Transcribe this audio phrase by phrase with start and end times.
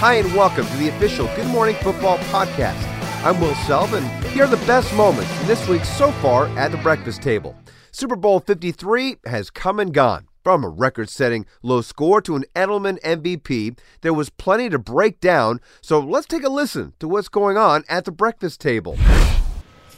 [0.00, 2.80] Hi, and welcome to the official Good Morning Football podcast.
[3.24, 4.08] I'm Will Selvin.
[4.26, 7.56] Here are the best moments from this week so far at the breakfast table.
[7.90, 10.28] Super Bowl 53 has come and gone.
[10.44, 15.18] From a record setting low score to an Edelman MVP, there was plenty to break
[15.18, 18.96] down, so let's take a listen to what's going on at the breakfast table.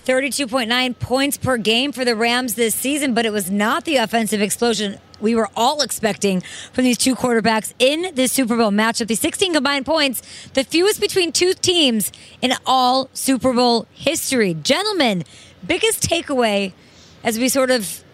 [0.07, 4.41] 32.9 points per game for the Rams this season, but it was not the offensive
[4.41, 6.43] explosion we were all expecting
[6.73, 9.07] from these two quarterbacks in this Super Bowl matchup.
[9.09, 10.23] The 16 combined points,
[10.55, 12.13] the fewest between two teams
[12.43, 14.55] in all Super Bowl history.
[14.55, 15.25] Gentlemen,
[15.67, 16.73] biggest takeaway
[17.23, 18.05] as we sort of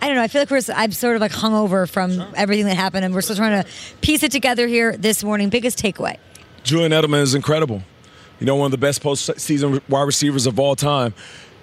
[0.00, 0.22] I don't know.
[0.22, 0.60] I feel like we're.
[0.74, 2.26] I'm sort of like hungover from sure.
[2.34, 3.68] everything that happened, and we're still trying to
[4.00, 5.48] piece it together here this morning.
[5.48, 6.16] Biggest takeaway:
[6.64, 7.82] Julian Edelman is incredible.
[8.40, 11.14] You know, one of the best postseason wide receivers of all time.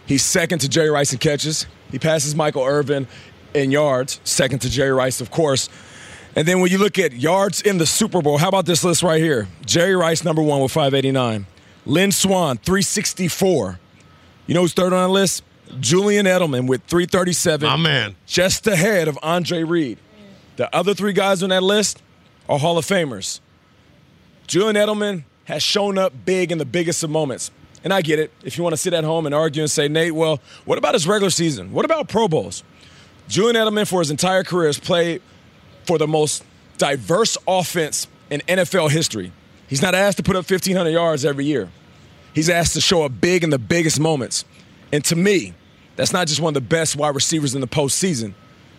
[0.06, 1.68] He's second to Jerry Rice in catches.
[1.92, 3.08] He passes Michael Irvin
[3.54, 5.70] in yards, second to Jerry Rice, of course.
[6.36, 9.04] And then when you look at yards in the Super Bowl, how about this list
[9.04, 9.48] right here?
[9.66, 11.46] Jerry Rice, number one with 589.
[11.86, 13.80] Lynn Swann, 364.
[14.48, 15.44] You know who's third on the list?
[15.80, 17.68] Julian Edelman with 337.
[17.68, 18.16] My man.
[18.26, 19.98] Just ahead of Andre Reed.
[20.56, 22.02] The other three guys on that list
[22.48, 23.40] are Hall of Famers.
[24.48, 27.52] Julian Edelman has shown up big in the biggest of moments.
[27.84, 28.32] And I get it.
[28.44, 30.96] If you want to sit at home and argue and say, Nate, well, what about
[30.96, 31.72] his regular season?
[31.72, 32.64] What about Pro Bowls?
[33.30, 35.22] Julian Edelman, for his entire career, has played
[35.86, 36.44] for the most
[36.78, 39.32] diverse offense in NFL history.
[39.68, 41.70] He's not asked to put up 1,500 yards every year.
[42.34, 44.46] He's asked to show up big in the biggest moments.
[44.92, 45.54] And to me,
[45.96, 48.34] that's not just one of the best wide receivers in the postseason.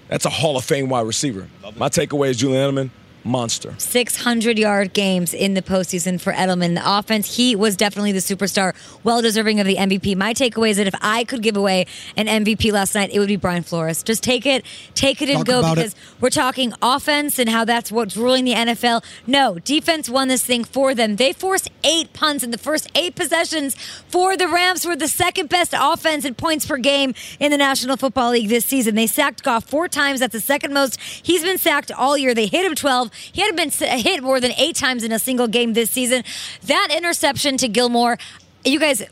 [0.09, 1.49] That's a Hall of Fame wide receiver.
[1.77, 2.91] My takeaway is Julian Edelman
[3.25, 3.75] monster.
[3.79, 6.75] 600 yard games in the postseason for Edelman.
[6.75, 10.17] The offense, he was definitely the superstar, well deserving of the MVP.
[10.17, 11.87] My takeaway is that if I could give away
[12.17, 14.03] an MVP last night, it would be Brian Flores.
[14.03, 14.65] Just take it,
[14.95, 15.99] take it and Talk go because it.
[16.21, 19.05] we're talking offense and how that's what's ruling the NFL.
[19.27, 21.17] No, defense won this thing for them.
[21.17, 23.75] They forced eight punts in the first eight possessions
[24.09, 27.59] for the Rams, who were the second best offense in points per game in the
[27.59, 28.95] National Football League this season.
[28.95, 30.21] They sacked Goff four times.
[30.21, 32.35] That's the second most he's been sacked all year.
[32.35, 33.10] They hit him 12.
[33.11, 36.25] He hadn't been hit more than eight times in a single game this season.
[36.65, 38.19] That interception to Gilmore,
[38.65, 39.03] you guys,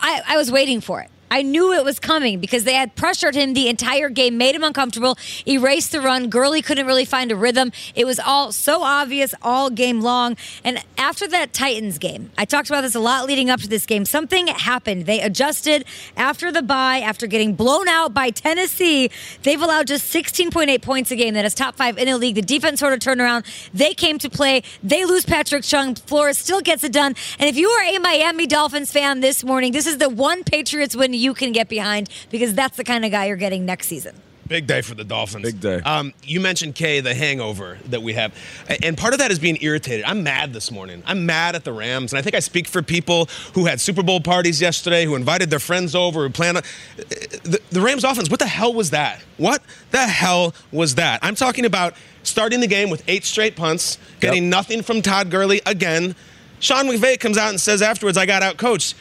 [0.00, 1.10] I, I was waiting for it.
[1.30, 4.64] I knew it was coming because they had pressured him the entire game, made him
[4.64, 6.28] uncomfortable, erased the run.
[6.28, 7.72] Gurley couldn't really find a rhythm.
[7.94, 10.36] It was all so obvious all game long.
[10.64, 13.86] And after that Titans game, I talked about this a lot leading up to this
[13.86, 14.04] game.
[14.04, 15.06] Something happened.
[15.06, 15.84] They adjusted
[16.16, 19.10] after the bye, after getting blown out by Tennessee.
[19.42, 21.34] They've allowed just 16.8 points a game.
[21.34, 22.36] That is top five in the league.
[22.36, 23.44] The defense sort of turned around.
[23.74, 24.62] They came to play.
[24.82, 25.94] They lose Patrick Chung.
[25.94, 27.14] Flores still gets it done.
[27.38, 30.96] And if you are a Miami Dolphins fan this morning, this is the one Patriots
[30.96, 34.20] win you can get behind because that's the kind of guy you're getting next season.
[34.48, 35.44] Big day for the Dolphins.
[35.44, 35.80] Big day.
[35.80, 38.34] Um, you mentioned Kay, the hangover that we have,
[38.82, 40.06] and part of that is being irritated.
[40.06, 41.02] I'm mad this morning.
[41.06, 44.02] I'm mad at the Rams, and I think I speak for people who had Super
[44.02, 46.62] Bowl parties yesterday, who invited their friends over, who plan on
[46.96, 48.30] the, the Rams offense.
[48.30, 49.20] What the hell was that?
[49.36, 51.20] What the hell was that?
[51.22, 54.50] I'm talking about starting the game with eight straight punts, getting yep.
[54.50, 56.14] nothing from Todd Gurley again.
[56.60, 58.94] Sean McVay comes out and says afterwards, "I got out coached."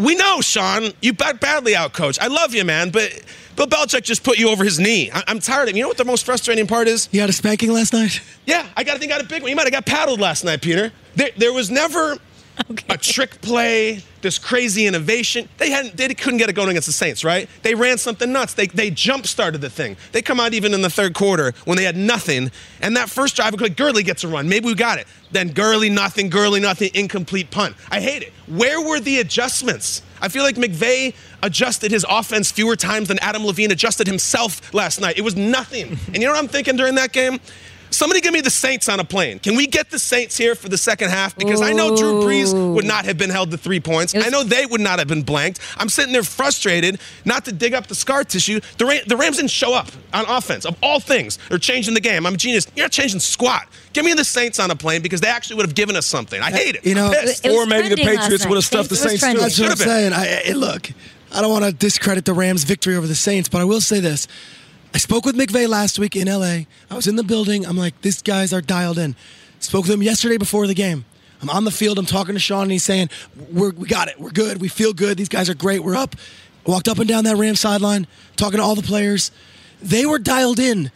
[0.00, 2.18] We know, Sean, you got badly out coach.
[2.18, 3.22] I love you, man, but
[3.54, 5.10] Bill Belichick just put you over his knee.
[5.12, 5.76] I- am tired of it.
[5.76, 7.08] You know what the most frustrating part is?
[7.12, 8.22] You had a spanking last night?
[8.46, 9.50] Yeah, I got to think I got a big one.
[9.50, 10.90] You might have got paddled last night, Peter.
[11.16, 12.16] There, there was never
[12.70, 12.94] okay.
[12.94, 15.48] a trick play, this crazy innovation.
[15.58, 17.48] They hadn't, they couldn't get it going against the Saints, right?
[17.62, 18.54] They ran something nuts.
[18.54, 19.96] They they jump started the thing.
[20.12, 22.50] They come out even in the third quarter when they had nothing,
[22.80, 24.48] and that first drive, like Gurley gets a run.
[24.48, 25.06] Maybe we got it.
[25.32, 27.76] Then Gurley nothing, Gurley nothing, incomplete punt.
[27.90, 28.32] I hate it.
[28.46, 30.02] Where were the adjustments?
[30.20, 35.00] I feel like McVay adjusted his offense fewer times than Adam Levine adjusted himself last
[35.00, 35.16] night.
[35.16, 35.98] It was nothing.
[36.06, 37.40] and you know what I'm thinking during that game?
[37.90, 39.38] Somebody give me the Saints on a plane.
[39.38, 41.36] Can we get the Saints here for the second half?
[41.36, 41.64] Because Ooh.
[41.64, 44.14] I know Drew Brees would not have been held to three points.
[44.14, 45.60] Was- I know they would not have been blanked.
[45.76, 48.60] I'm sitting there frustrated, not to dig up the scar tissue.
[48.78, 51.38] The, Ram- the Rams didn't show up on offense, of all things.
[51.48, 52.26] They're changing the game.
[52.26, 52.66] I'm a genius.
[52.76, 53.66] You're not changing squat.
[53.92, 56.40] Give me the Saints on a plane because they actually would have given us something.
[56.40, 56.86] I uh, hate it.
[56.86, 59.38] You know, it or maybe the Patriots would have stuffed the Saints too.
[59.38, 60.12] That's what I'm saying.
[60.12, 60.90] I, look,
[61.32, 64.00] I don't want to discredit the Rams' victory over the Saints, but I will say
[64.00, 64.26] this.
[64.92, 66.64] I spoke with McVay last week in LA.
[66.90, 67.64] I was in the building.
[67.64, 69.14] I'm like, these guys are dialed in.
[69.60, 71.04] Spoke with him yesterday before the game.
[71.42, 71.98] I'm on the field.
[71.98, 73.08] I'm talking to Sean, and he's saying,
[73.52, 74.20] "We got it.
[74.20, 74.60] We're good.
[74.60, 75.16] We feel good.
[75.16, 75.82] These guys are great.
[75.82, 76.16] We're up."
[76.66, 78.06] Walked up and down that Rams sideline,
[78.36, 79.30] talking to all the players.
[79.80, 80.90] They were dialed in.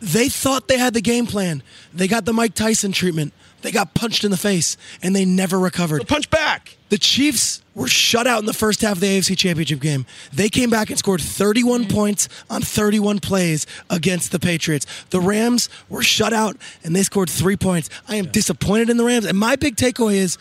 [0.00, 1.62] They thought they had the game plan.
[1.92, 3.32] They got the Mike Tyson treatment.
[3.64, 6.06] They got punched in the face, and they never recovered.
[6.06, 6.76] Punch back.
[6.90, 10.04] The Chiefs were shut out in the first half of the AFC Championship game.
[10.34, 11.90] They came back and scored 31 mm-hmm.
[11.90, 14.86] points on 31 plays against the Patriots.
[15.08, 17.88] The Rams were shut out and they scored three points.
[18.06, 19.24] I am disappointed in the Rams.
[19.24, 20.36] And my big takeaway is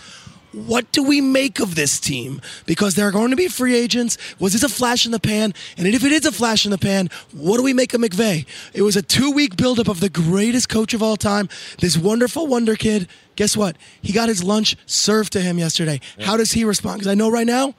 [0.54, 2.42] what do we make of this team?
[2.66, 4.18] Because there are going to be free agents.
[4.40, 5.54] Was this a flash in the pan?
[5.78, 8.46] And if it is a flash in the pan, what do we make of McVay?
[8.74, 12.48] It was a two week buildup of the greatest coach of all time, this wonderful
[12.48, 13.08] wonder kid.
[13.36, 13.78] Guess what?
[14.02, 16.00] He got his lunch served to him yesterday.
[16.22, 17.00] How does he respond?
[17.00, 17.74] Because I know right now,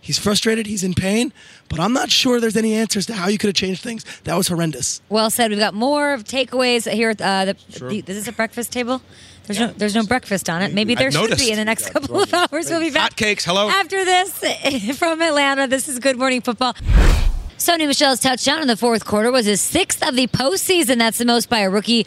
[0.00, 0.66] He's frustrated.
[0.66, 1.32] He's in pain,
[1.68, 4.04] but I'm not sure there's any answers to how you could have changed things.
[4.24, 5.02] That was horrendous.
[5.08, 5.50] Well said.
[5.50, 7.10] We've got more takeaways here.
[7.10, 9.02] At, uh, the, the, is this a breakfast table?
[9.48, 10.72] There's no there's no breakfast on it.
[10.74, 11.40] Maybe there I've should noticed.
[11.40, 12.68] be in the next couple of hours.
[12.70, 13.16] We'll be back.
[13.16, 13.68] Hotcakes, hello.
[13.68, 14.38] After this,
[14.98, 16.74] from Atlanta, this is Good Morning Football.
[17.56, 20.98] Sony Michel's touchdown in the fourth quarter was his sixth of the postseason.
[20.98, 22.06] That's the most by a rookie.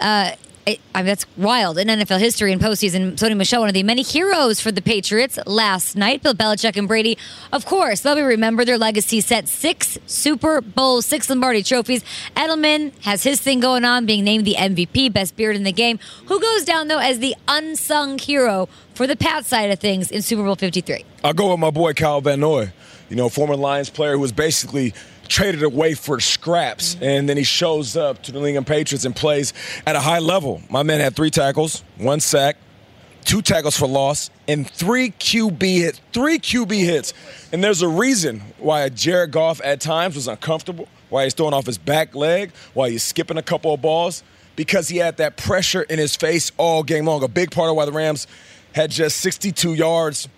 [0.00, 0.32] Uh,
[0.64, 3.14] it, I mean, that's wild in NFL history in postseason.
[3.14, 6.22] Sony Michel, one of the many heroes for the Patriots last night.
[6.22, 7.18] Bill Belichick and Brady,
[7.52, 8.68] of course, they'll be remembered.
[8.68, 12.04] Their legacy set six Super Bowls, six Lombardi trophies.
[12.36, 15.98] Edelman has his thing going on, being named the MVP, best beard in the game.
[16.26, 20.22] Who goes down though as the unsung hero for the Pat side of things in
[20.22, 21.04] Super Bowl Fifty Three?
[21.24, 22.72] I'll go with my boy Kyle Van Noy,
[23.08, 24.94] you know, former Lions player who was basically
[25.32, 27.04] traded away for scraps, mm-hmm.
[27.04, 29.52] and then he shows up to the New England Patriots and plays
[29.86, 30.62] at a high level.
[30.68, 32.56] My man had three tackles, one sack,
[33.24, 36.00] two tackles for loss, and three QB hits.
[36.12, 37.14] Three QB hits,
[37.50, 41.66] and there's a reason why Jared Goff at times was uncomfortable, why he's throwing off
[41.66, 44.22] his back leg, why he's skipping a couple of balls,
[44.54, 47.24] because he had that pressure in his face all game long.
[47.24, 48.26] A big part of why the Rams
[48.74, 50.28] had just 62 yards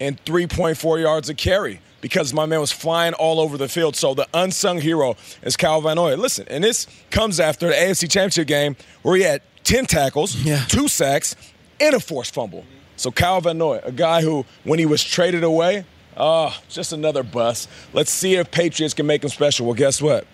[0.00, 3.96] and 3.4 yards a carry because my man was flying all over the field.
[3.96, 6.16] So the unsung hero is Kyle Van Noy.
[6.16, 10.62] Listen, and this comes after the AFC Championship game where he had 10 tackles, Yeah.
[10.68, 11.34] two sacks,
[11.80, 12.66] and a forced fumble.
[12.96, 17.22] So Kyle Van Noy, a guy who, when he was traded away, oh, just another
[17.22, 17.70] bust.
[17.94, 19.64] Let's see if Patriots can make him special.
[19.64, 20.26] Well, guess what?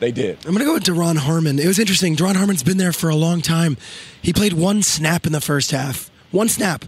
[0.00, 0.38] They did.
[0.46, 1.58] I'm going to go with Duron Harmon.
[1.58, 2.16] It was interesting.
[2.16, 3.76] Duron Harmon's been there for a long time.
[4.22, 6.10] He played one snap in the first half.
[6.30, 6.86] One snap.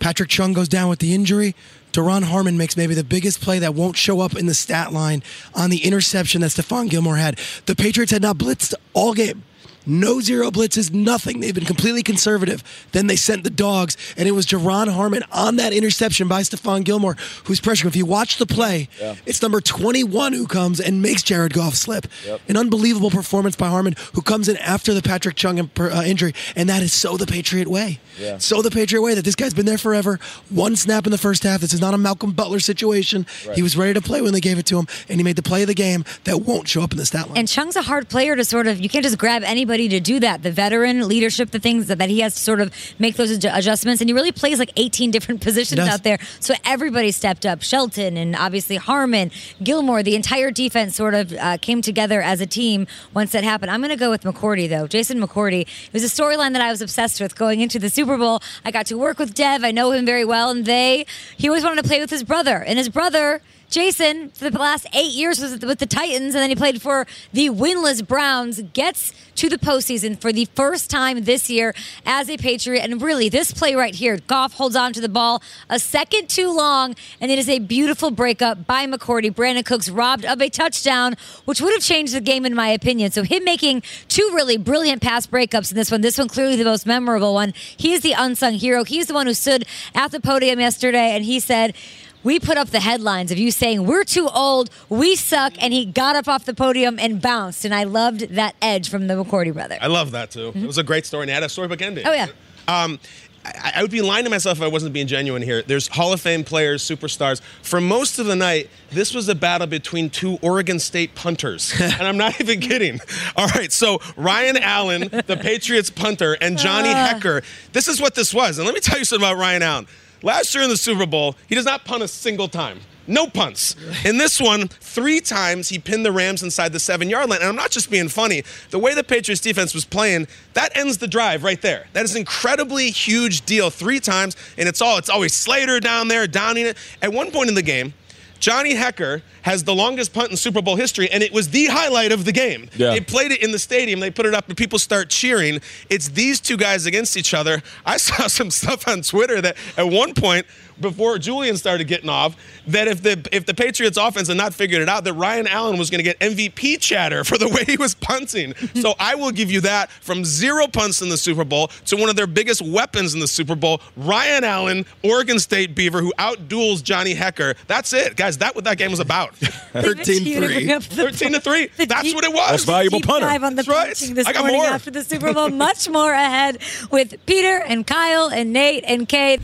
[0.00, 1.54] Patrick Chung goes down with the injury.
[1.92, 5.22] Duron Harmon makes maybe the biggest play that won't show up in the stat line
[5.54, 7.38] on the interception that Stephon Gilmore had.
[7.66, 9.42] The Patriots had not blitzed all game.
[9.86, 11.40] No zero blitzes, nothing.
[11.40, 12.62] They've been completely conservative.
[12.92, 16.84] Then they sent the dogs, and it was Duron Harmon on that interception by Stephon
[16.84, 17.86] Gilmore who's pressuring.
[17.86, 18.88] If you watch the play,
[19.26, 22.06] it's number 21 who comes and makes Jared Goff slip.
[22.48, 26.68] An unbelievable performance by Harmon, who comes in after the Patrick Chung uh, injury, and
[26.68, 28.00] that is so the Patriot way.
[28.38, 30.18] So the Patriot way that this guy's been there forever.
[30.50, 31.60] One snap in the first half.
[31.62, 33.26] This is not a Malcolm Butler situation.
[33.54, 35.42] He was ready to play when they gave it to him, and he made the
[35.42, 37.38] play of the game that won't show up in the stat line.
[37.38, 40.20] And Chung's a hard player to sort of, you can't just grab anybody to do
[40.20, 40.42] that.
[40.42, 43.56] The veteran leadership, the things that, that he has to sort of make those adju-
[43.56, 44.00] adjustments.
[44.00, 46.18] And he really plays like 18 different positions out there.
[46.40, 47.62] So everybody stepped up.
[47.62, 49.30] Shelton and obviously Harmon,
[49.62, 53.70] Gilmore, the entire defense sort of uh, came together as a team once that happened.
[53.70, 54.86] I'm going to go with McCourty, though.
[54.86, 55.62] Jason McCourty.
[55.62, 58.40] It was a storyline that I was obsessed with going into the Super Bowl.
[58.64, 59.64] I got to work with Dev.
[59.64, 60.50] I know him very well.
[60.50, 61.06] And they,
[61.36, 62.62] he always wanted to play with his brother.
[62.62, 63.40] And his brother,
[63.70, 67.06] Jason, for the last eight years was with the Titans, and then he played for
[67.32, 68.60] the winless Browns.
[68.72, 71.72] Gets to the postseason for the first time this year
[72.04, 75.40] as a Patriot, and really, this play right here, Goff holds on to the ball
[75.68, 79.32] a second too long, and it is a beautiful breakup by McCourty.
[79.32, 83.12] Brandin Cooks robbed of a touchdown, which would have changed the game in my opinion.
[83.12, 86.00] So him making two really brilliant pass breakups in this one.
[86.00, 87.54] This one clearly the most memorable one.
[87.76, 88.82] He is the unsung hero.
[88.82, 91.74] He's the one who stood at the podium yesterday, and he said
[92.22, 95.84] we put up the headlines of you saying we're too old, we suck, and he
[95.84, 97.64] got up off the podium and bounced.
[97.64, 99.78] And I loved that edge from the McCourty brother.
[99.80, 100.52] I love that too.
[100.54, 102.06] It was a great story and it had a storybook ending.
[102.06, 102.28] Oh, yeah.
[102.68, 102.98] Um,
[103.44, 105.62] I, I would be lying to myself if I wasn't being genuine here.
[105.62, 107.40] There's Hall of Fame players, superstars.
[107.62, 111.74] For most of the night, this was a battle between two Oregon State punters.
[111.80, 113.00] and I'm not even kidding.
[113.36, 117.42] All right, so Ryan Allen, the Patriots punter, and Johnny Hekker.
[117.72, 118.58] This is what this was.
[118.58, 119.86] And let me tell you something about Ryan Allen.
[120.22, 122.80] Last year in the Super Bowl, he does not punt a single time.
[123.06, 123.74] No punts.
[124.04, 127.40] In this one, three times he pinned the Rams inside the seven yard line.
[127.40, 128.44] And I'm not just being funny.
[128.70, 131.88] The way the Patriots defense was playing, that ends the drive right there.
[131.92, 133.68] That is an incredibly huge deal.
[133.70, 136.76] Three times, and it's all it's always Slater down there, downing it.
[137.02, 137.94] At one point in the game,
[138.38, 142.12] Johnny Hekker has the longest punt in Super Bowl history, and it was the highlight
[142.12, 142.68] of the game.
[142.76, 142.90] Yeah.
[142.90, 145.60] They played it in the stadium, they put it up, and people start cheering.
[145.88, 147.62] It's these two guys against each other.
[147.84, 150.46] I saw some stuff on Twitter that at one point,
[150.80, 154.82] before Julian started getting off, that if the if the Patriots offense had not figured
[154.82, 157.76] it out, that Ryan Allen was going to get MVP chatter for the way he
[157.76, 158.54] was punting.
[158.76, 162.08] so I will give you that from zero punts in the Super Bowl to one
[162.08, 166.82] of their biggest weapons in the Super Bowl, Ryan Allen, Oregon State Beaver, who outduels
[166.82, 167.56] Johnny Hekker.
[167.66, 168.38] That's it, guys.
[168.38, 169.29] That's what that game was about.
[169.40, 170.82] 13-3.
[170.82, 171.70] 13 to 3.
[171.86, 172.50] That's deep- what it was.
[172.52, 173.26] Most valuable punter.
[173.26, 173.86] dive on the That's right.
[173.88, 174.66] punching this I got morning more.
[174.66, 175.48] after the Super Bowl.
[175.60, 176.58] Much more ahead
[176.90, 179.40] with Peter and Kyle and Nate and Kate.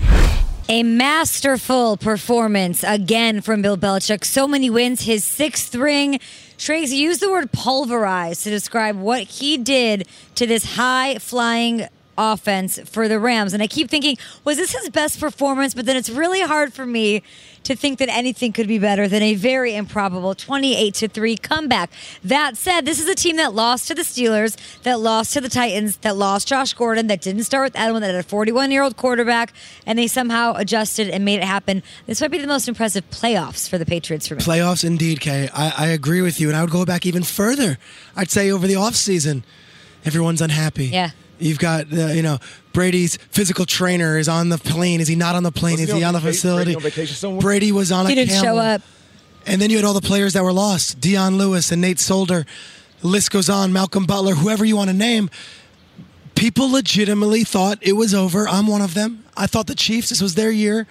[0.69, 4.25] A masterful performance again from Bill Belichick.
[4.25, 5.03] So many wins.
[5.03, 6.19] His sixth ring.
[6.59, 11.87] Tracy used the word pulverized to describe what he did to this high flying
[12.19, 13.53] offense for the Rams.
[13.53, 15.75] And I keep thinking, was this his best performance?
[15.75, 17.23] But then it's really hard for me
[17.67, 21.91] to think that anything could be better than a very improbable 28 to 3 comeback.
[22.23, 25.49] That said, this is a team that lost to the Steelers, that lost to the
[25.49, 28.83] Titans, that lost Josh Gordon, that didn't start with Edelman, that had a 41 year
[28.83, 29.53] old quarterback,
[29.85, 31.83] and they somehow adjusted and made it happen.
[32.07, 34.43] This might be the most impressive playoffs for the Patriots for me.
[34.43, 35.49] Playoffs, indeed, Kay.
[35.53, 37.79] I, I agree with you, and I would go back even further.
[38.15, 39.43] I'd say over the offseason,
[40.05, 40.87] everyone's unhappy.
[40.87, 41.11] Yeah.
[41.39, 42.39] You've got, uh, you know,
[42.73, 45.01] Brady's physical trainer is on the plane.
[45.01, 45.73] Is he not on the plane?
[45.75, 46.65] Was he is he on on the vaca- facility?
[46.73, 47.41] Brady on vacation somewhere?
[47.41, 48.45] Brady was on a He didn't camel.
[48.45, 48.83] show up.
[49.47, 52.45] And then you had all the players that were lost Dion Lewis and Nate Solder.
[53.01, 53.73] The list goes on.
[53.73, 55.31] Malcolm Butler, whoever you want to name.
[56.35, 58.47] People legitimately thought it was over.
[58.49, 59.25] I'm one of them.
[59.37, 60.87] I thought the Chiefs, this was their year.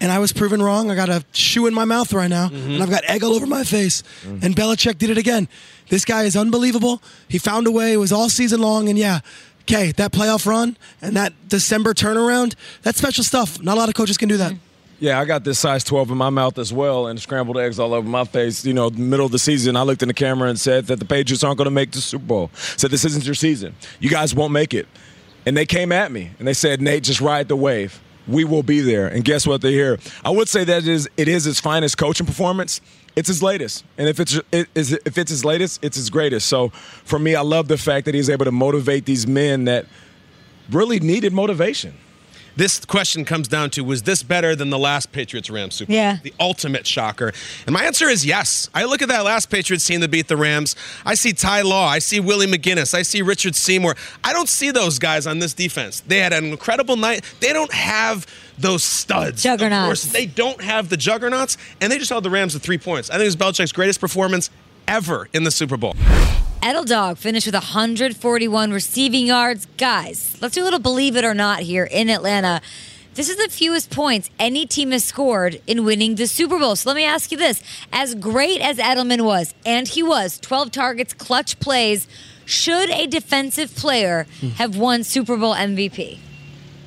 [0.00, 0.90] And I was proven wrong.
[0.92, 3.46] I got a shoe in my mouth right now, and I've got egg all over
[3.48, 4.04] my face.
[4.24, 5.48] And Belichick did it again.
[5.88, 7.02] This guy is unbelievable.
[7.26, 7.94] He found a way.
[7.94, 8.88] It was all season long.
[8.88, 9.20] And yeah,
[9.68, 13.60] okay, that playoff run and that December turnaround, that's special stuff.
[13.62, 14.52] Not a lot of coaches can do that.
[14.52, 14.64] Mm-hmm.
[15.00, 17.94] Yeah, I got this size 12 in my mouth as well and scrambled eggs all
[17.94, 18.64] over my face.
[18.64, 21.04] You know, middle of the season, I looked in the camera and said that the
[21.04, 22.50] Patriots aren't going to make the Super Bowl.
[22.54, 23.76] Said this isn't your season.
[24.00, 24.88] You guys won't make it.
[25.46, 28.00] And they came at me and they said, Nate, just ride the wave.
[28.26, 29.06] We will be there.
[29.06, 29.60] And guess what?
[29.60, 29.98] They're here.
[30.24, 32.80] I would say that it is, it is his finest coaching performance.
[33.18, 33.84] It's his latest.
[33.98, 36.46] And if it's, it is, if it's his latest, it's his greatest.
[36.46, 39.86] So for me, I love the fact that he's able to motivate these men that
[40.70, 41.94] really needed motivation.
[42.54, 45.96] This question comes down to was this better than the last Patriots Rams Super Bowl?
[45.96, 46.18] Yeah.
[46.22, 47.32] The ultimate shocker.
[47.66, 48.70] And my answer is yes.
[48.72, 50.76] I look at that last Patriots team that beat the Rams.
[51.04, 51.88] I see Ty Law.
[51.88, 52.94] I see Willie McGinest.
[52.94, 53.96] I see Richard Seymour.
[54.22, 56.00] I don't see those guys on this defense.
[56.00, 57.24] They had an incredible night.
[57.40, 58.26] They don't have
[58.58, 59.44] those studs.
[59.46, 62.78] Of course, they don't have the juggernauts, and they just held the Rams to three
[62.78, 63.10] points.
[63.10, 64.50] I think it was Belichick's greatest performance
[64.86, 65.94] ever in the Super Bowl.
[66.62, 69.66] Edeldog finished with 141 receiving yards.
[69.76, 72.60] Guys, let's do a little believe it or not here in Atlanta.
[73.14, 76.76] This is the fewest points any team has scored in winning the Super Bowl.
[76.76, 77.62] So let me ask you this.
[77.92, 82.06] As great as Edelman was, and he was 12 targets, clutch plays,
[82.44, 84.48] should a defensive player hmm.
[84.50, 86.18] have won Super Bowl MVP?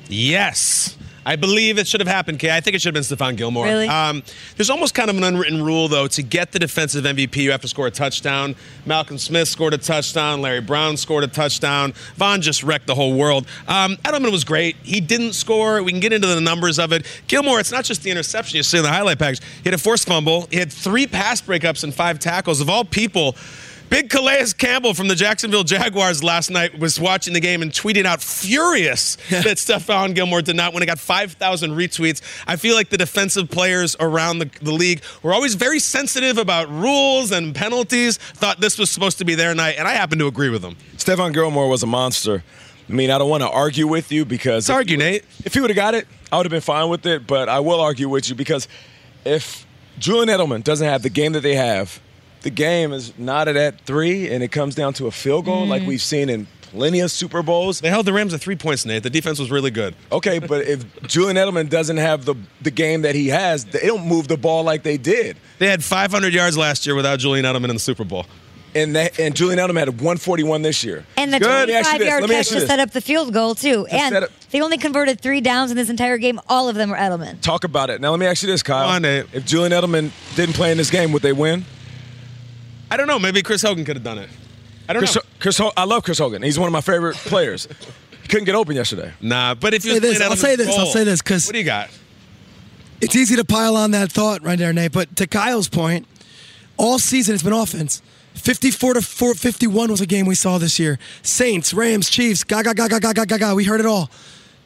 [0.08, 0.96] Yes.
[1.24, 2.50] I believe it should have happened, Kay.
[2.54, 3.64] I think it should have been Stephon Gilmore.
[3.64, 3.88] Really?
[3.88, 4.22] Um,
[4.56, 6.08] there's almost kind of an unwritten rule, though.
[6.08, 8.56] To get the defensive MVP, you have to score a touchdown.
[8.86, 10.42] Malcolm Smith scored a touchdown.
[10.42, 11.92] Larry Brown scored a touchdown.
[12.16, 13.46] Von just wrecked the whole world.
[13.68, 14.76] Um, Edelman was great.
[14.82, 15.82] He didn't score.
[15.82, 17.06] We can get into the numbers of it.
[17.28, 19.40] Gilmore, it's not just the interception you see in the highlight package.
[19.62, 20.48] He had a forced fumble.
[20.50, 22.60] He had three pass breakups and five tackles.
[22.60, 23.36] Of all people,
[23.92, 28.06] Big Calais Campbell from the Jacksonville Jaguars last night was watching the game and tweeting
[28.06, 30.82] out furious that Stephon Gilmore did not win.
[30.82, 32.22] It got 5,000 retweets.
[32.46, 36.70] I feel like the defensive players around the, the league were always very sensitive about
[36.70, 40.26] rules and penalties, thought this was supposed to be their night, and I happen to
[40.26, 40.78] agree with them.
[40.96, 42.42] Stephon Gilmore was a monster.
[42.88, 45.26] I mean, I don't want to argue with you because Let's argue, Nate.
[45.44, 47.26] if he would have got it, I would have been fine with it.
[47.26, 48.68] But I will argue with you because
[49.26, 49.66] if
[49.98, 52.00] Julian Edelman doesn't have the game that they have,
[52.42, 55.82] the game is knotted at three, and it comes down to a field goal, like
[55.82, 55.88] mm.
[55.88, 57.80] we've seen in plenty of Super Bowls.
[57.80, 59.02] They held the Rams at three points, Nate.
[59.02, 59.94] The defense was really good.
[60.10, 64.06] Okay, but if Julian Edelman doesn't have the the game that he has, they don't
[64.06, 65.36] move the ball like they did.
[65.58, 68.26] They had 500 yards last year without Julian Edelman in the Super Bowl.
[68.74, 71.04] And that, and Julian Edelman had 141 this year.
[71.18, 71.46] And the Good.
[71.46, 72.08] Let me ask you 25 this.
[72.08, 73.86] yard Let me catch to set up the field goal, too.
[73.90, 76.40] And up- they only converted three downs in this entire game.
[76.48, 77.40] All of them were Edelman.
[77.42, 78.00] Talk about it.
[78.00, 78.88] Now let me ask you this, Kyle.
[78.88, 81.66] On, If Julian Edelman didn't play in this game, would they win?
[82.92, 83.18] I don't know.
[83.18, 84.28] Maybe Chris Hogan could have done it.
[84.86, 85.22] I don't Chris, know.
[85.40, 86.42] Chris, Ho- I love Chris Hogan.
[86.42, 87.66] He's one of my favorite players.
[88.20, 89.14] He couldn't get open yesterday.
[89.22, 91.88] Nah, but if you I'll say this, I'll say this because what do you got?
[93.00, 94.92] It's easy to pile on that thought right there, Nate.
[94.92, 96.06] But to Kyle's point,
[96.76, 98.02] all season it's been offense.
[98.34, 100.98] 54 to 4, 51 was a game we saw this year.
[101.22, 103.54] Saints, Rams, Chiefs, ga ga ga ga ga ga ga.
[103.54, 104.10] We heard it all.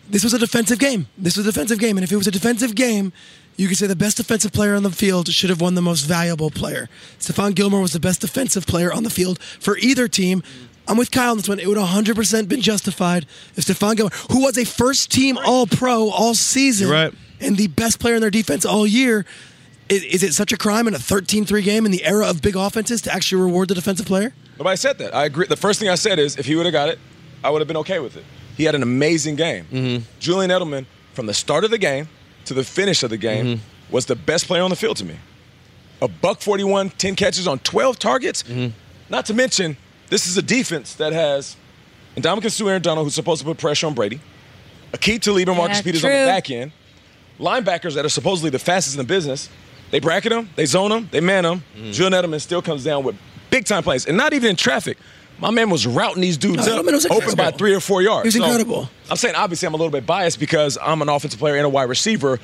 [0.08, 1.06] This was a defensive game.
[1.18, 3.12] This was a defensive game, and if it was a defensive game,
[3.56, 6.02] you could say the best defensive player on the field should have won the most
[6.02, 6.88] valuable player.
[7.18, 10.42] Stephon Gilmore was the best defensive player on the field for either team.
[10.88, 11.58] I'm with Kyle on this one.
[11.58, 16.10] It would 100% been justified if Stephon Gilmore, who was a first team All Pro
[16.10, 17.12] all season, right.
[17.40, 19.24] and the best player in their defense all year,
[19.88, 22.56] is, is it such a crime in a 13-3 game in the era of big
[22.56, 24.32] offenses to actually reward the defensive player?
[24.58, 25.14] Nobody said that.
[25.14, 25.46] I agree.
[25.46, 26.98] The first thing I said is if he would have got it,
[27.42, 28.24] I would have been okay with it.
[28.56, 29.64] He had an amazing game.
[29.70, 30.04] Mm-hmm.
[30.18, 32.08] Julian Edelman, from the start of the game
[32.46, 33.92] to the finish of the game, Mm-hmm.
[33.94, 35.16] was the best player on the field to me.
[36.02, 38.42] A buck 41, 10 catches on 12 targets.
[38.42, 38.68] Mm-hmm.
[39.08, 39.76] Not to mention,
[40.08, 41.56] this is a defense that has
[42.16, 44.20] Ndamukong Suh Aaron Donald, who's supposed to put pressure on Brady.
[44.92, 46.72] Aqib Talib and Marcus Yeah, Peters on the back end.
[47.38, 49.48] Linebackers that are supposedly the fastest in the business.
[49.90, 51.62] They bracket them, they zone them, they man them.
[51.76, 51.92] Mm-hmm.
[51.92, 53.14] Julian Edelman still comes down with
[53.50, 54.98] big time plays, and not even in traffic.
[55.38, 58.22] My man was routing these dudes No, up, was open by three or four yards.
[58.32, 58.88] He was incredible.
[59.10, 61.68] I'm saying obviously I'm a little bit biased because I'm an offensive player and a
[61.68, 62.40] wide receiver.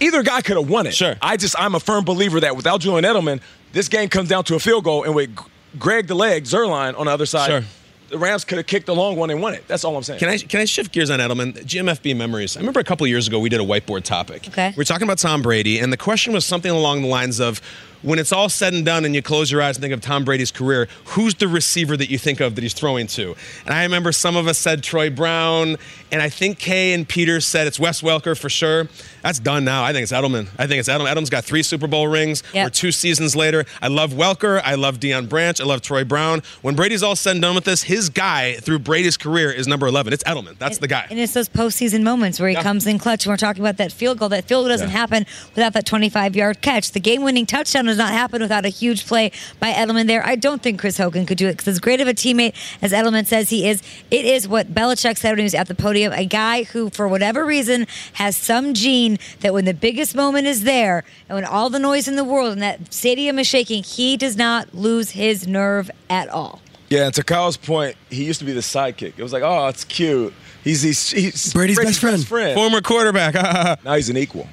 [0.00, 0.94] Either guy could have won it.
[0.94, 1.14] Sure.
[1.20, 3.40] I just I'm a firm believer that without Julian Edelman,
[3.72, 5.42] this game comes down to a field goal, and with G-
[5.78, 7.62] Greg the leg Zuerlein on the other side, Sure.
[8.08, 9.66] the Rams could have kicked the long one and won it.
[9.68, 10.18] That's all I'm saying.
[10.18, 11.52] Can I can I shift gears on Edelman?
[11.64, 12.56] GMFB memories.
[12.56, 14.48] I remember a couple years ago we did a whiteboard topic.
[14.48, 14.70] Okay.
[14.70, 17.60] We were talking about Tom Brady, and the question was something along the lines of,
[18.04, 20.24] when it's all said and done, and you close your eyes and think of Tom
[20.24, 23.34] Brady's career, who's the receiver that you think of that he's throwing to?
[23.64, 25.76] And I remember some of us said Troy Brown,
[26.12, 28.88] and I think Kay and Peter said it's Wes Welker for sure.
[29.22, 29.82] That's done now.
[29.84, 30.48] I think it's Edelman.
[30.58, 31.12] I think it's Edelman.
[31.12, 32.42] Edelman's got three Super Bowl rings.
[32.52, 32.66] Yep.
[32.66, 33.64] We're two seasons later.
[33.80, 34.60] I love Welker.
[34.62, 35.60] I love Deion Branch.
[35.60, 36.42] I love Troy Brown.
[36.62, 39.86] When Brady's all said and done with this, his guy through Brady's career is number
[39.86, 40.12] 11.
[40.12, 40.58] It's Edelman.
[40.58, 41.06] That's the guy.
[41.10, 42.62] And it's those postseason moments where he Yeah.
[42.62, 43.24] comes in clutch.
[43.24, 44.28] And we're talking about that field goal.
[44.28, 44.92] That field goal doesn't Yeah.
[44.92, 46.90] happen without that 25 yard catch.
[46.92, 50.26] The game winning touchdown does not happen without a huge play by Edelman there.
[50.26, 52.92] I don't think Chris Hogan could do it because as great of a teammate as
[52.92, 56.12] Edelman says he is, it is what Belichick said when he was at the podium
[56.12, 60.64] a guy who, for whatever reason, has some gene that when the biggest moment is
[60.64, 64.16] there and when all the noise in the world and that stadium is shaking, he
[64.16, 66.60] does not lose his nerve at all.
[66.88, 69.14] Yeah, and to Kyle's point, he used to be the sidekick.
[69.16, 70.34] It was like, oh, it's cute.
[70.62, 72.26] He's he's, he's Brady's best friend.
[72.26, 72.54] friend.
[72.54, 73.34] Former quarterback.
[73.84, 74.48] Now he's an equal.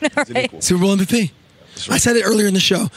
[0.00, 0.60] He's an equal.
[0.60, 1.30] Super Bowl MVP.
[1.88, 2.88] I said it earlier in the show.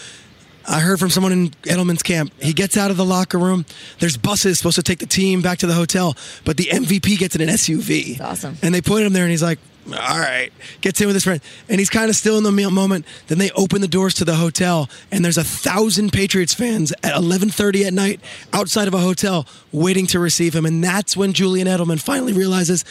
[0.68, 2.34] I heard from someone in Edelman's camp.
[2.42, 3.66] He gets out of the locker room.
[4.00, 7.36] There's buses supposed to take the team back to the hotel, but the MVP gets
[7.36, 8.18] in an SUV.
[8.18, 8.58] That's awesome.
[8.62, 11.40] And they put him there, and he's like, "All right." Gets in with his friend,
[11.70, 13.06] and he's kind of still in the moment.
[13.28, 17.16] Then they open the doors to the hotel, and there's a thousand Patriots fans at
[17.16, 18.20] 11:30 at night
[18.52, 20.66] outside of a hotel waiting to receive him.
[20.66, 22.84] And that's when Julian Edelman finally realizes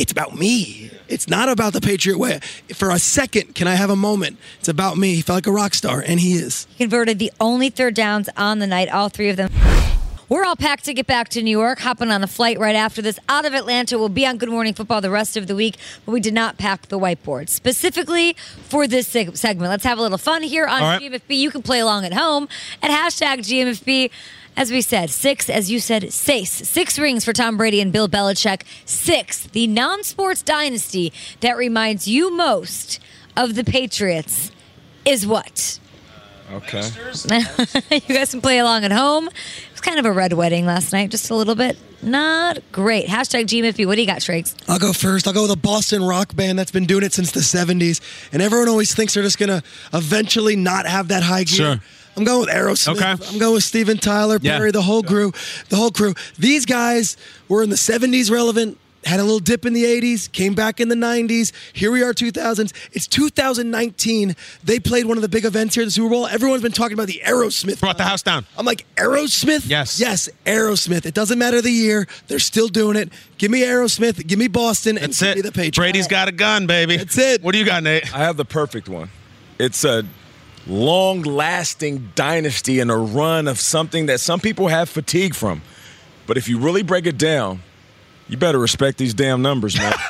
[0.00, 0.90] it's about me.
[1.08, 2.40] It's not about the Patriot way.
[2.74, 4.38] For a second, can I have a moment?
[4.58, 5.14] It's about me.
[5.14, 6.66] He felt like a rock star, and he is.
[6.70, 9.50] He converted the only third downs on the night, all three of them.
[10.30, 13.02] We're all packed to get back to New York, hopping on a flight right after
[13.02, 13.98] this out of Atlanta.
[13.98, 16.56] We'll be on Good Morning Football the rest of the week, but we did not
[16.56, 18.36] pack the whiteboard specifically
[18.68, 19.70] for this seg- segment.
[19.70, 21.02] Let's have a little fun here on All right.
[21.02, 21.36] GMFB.
[21.36, 22.48] You can play along at home
[22.80, 24.12] at hashtag GMFB.
[24.60, 26.50] As we said, six, as you said, six.
[26.50, 28.64] Six rings for Tom Brady and Bill Belichick.
[28.84, 33.00] Six, the non sports dynasty that reminds you most
[33.38, 34.52] of the Patriots
[35.06, 35.80] is what?
[36.52, 36.82] Okay.
[37.90, 39.28] you guys can play along at home.
[39.28, 41.78] It was kind of a red wedding last night, just a little bit.
[42.02, 43.06] Not great.
[43.06, 43.86] Hashtag GMFB.
[43.86, 44.54] What do you got, Triggs?
[44.68, 45.26] I'll go first.
[45.26, 48.02] I'll go with a Boston rock band that's been doing it since the 70s.
[48.30, 49.62] And everyone always thinks they're just going to
[49.94, 51.56] eventually not have that high gear.
[51.56, 51.80] Sure.
[52.16, 52.96] I'm going with Aerosmith.
[52.96, 53.28] Okay.
[53.32, 54.58] I'm going with Steven Tyler, Yeah.
[54.58, 55.32] Perry, the whole crew.
[55.68, 56.14] The whole crew.
[56.38, 57.16] These guys
[57.48, 60.88] were in the 70s relevant, had a little dip in the 80s, came back in
[60.88, 61.52] the 90s.
[61.72, 62.72] Here we are, 2000s.
[62.92, 64.36] It's 2019.
[64.62, 66.26] They played one of the big events here at the Super Bowl.
[66.26, 67.80] Everyone's been talking about the Aerosmith.
[67.80, 68.44] Brought the house down.
[68.58, 69.66] I'm like, Aerosmith?
[69.68, 69.98] Yes.
[69.98, 71.06] Yes, Aerosmith.
[71.06, 72.06] It doesn't matter the year.
[72.28, 73.10] They're still doing it.
[73.38, 74.26] Give me Aerosmith.
[74.26, 74.98] Give me Boston.
[74.98, 75.36] And That's give it.
[75.36, 75.78] me the Patriots.
[75.78, 76.98] Brady's got a gun, baby.
[76.98, 77.42] That's it.
[77.42, 78.12] What do you got, Nate?
[78.14, 79.08] I have the perfect one.
[79.58, 80.04] It's a
[80.66, 85.62] long lasting dynasty and a run of something that some people have fatigue from.
[86.26, 87.60] But if you really break it down,
[88.28, 89.92] you better respect these damn numbers, man.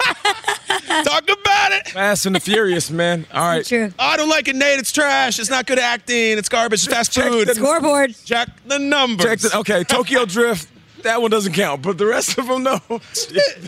[1.05, 1.89] Talk about it.
[1.89, 3.27] Fast and the Furious, man.
[3.33, 3.65] All right.
[3.65, 3.91] True.
[3.99, 4.79] Oh, I don't like it, Nate.
[4.79, 5.39] It's trash.
[5.39, 6.37] It's not good acting.
[6.37, 6.85] It's garbage.
[6.85, 7.49] It's fast Check food.
[7.49, 8.15] the- Scoreboard.
[8.25, 9.25] Check the numbers.
[9.25, 10.69] Check the, okay, Tokyo Drift.
[11.03, 12.79] That one doesn't count, but the rest of them, no.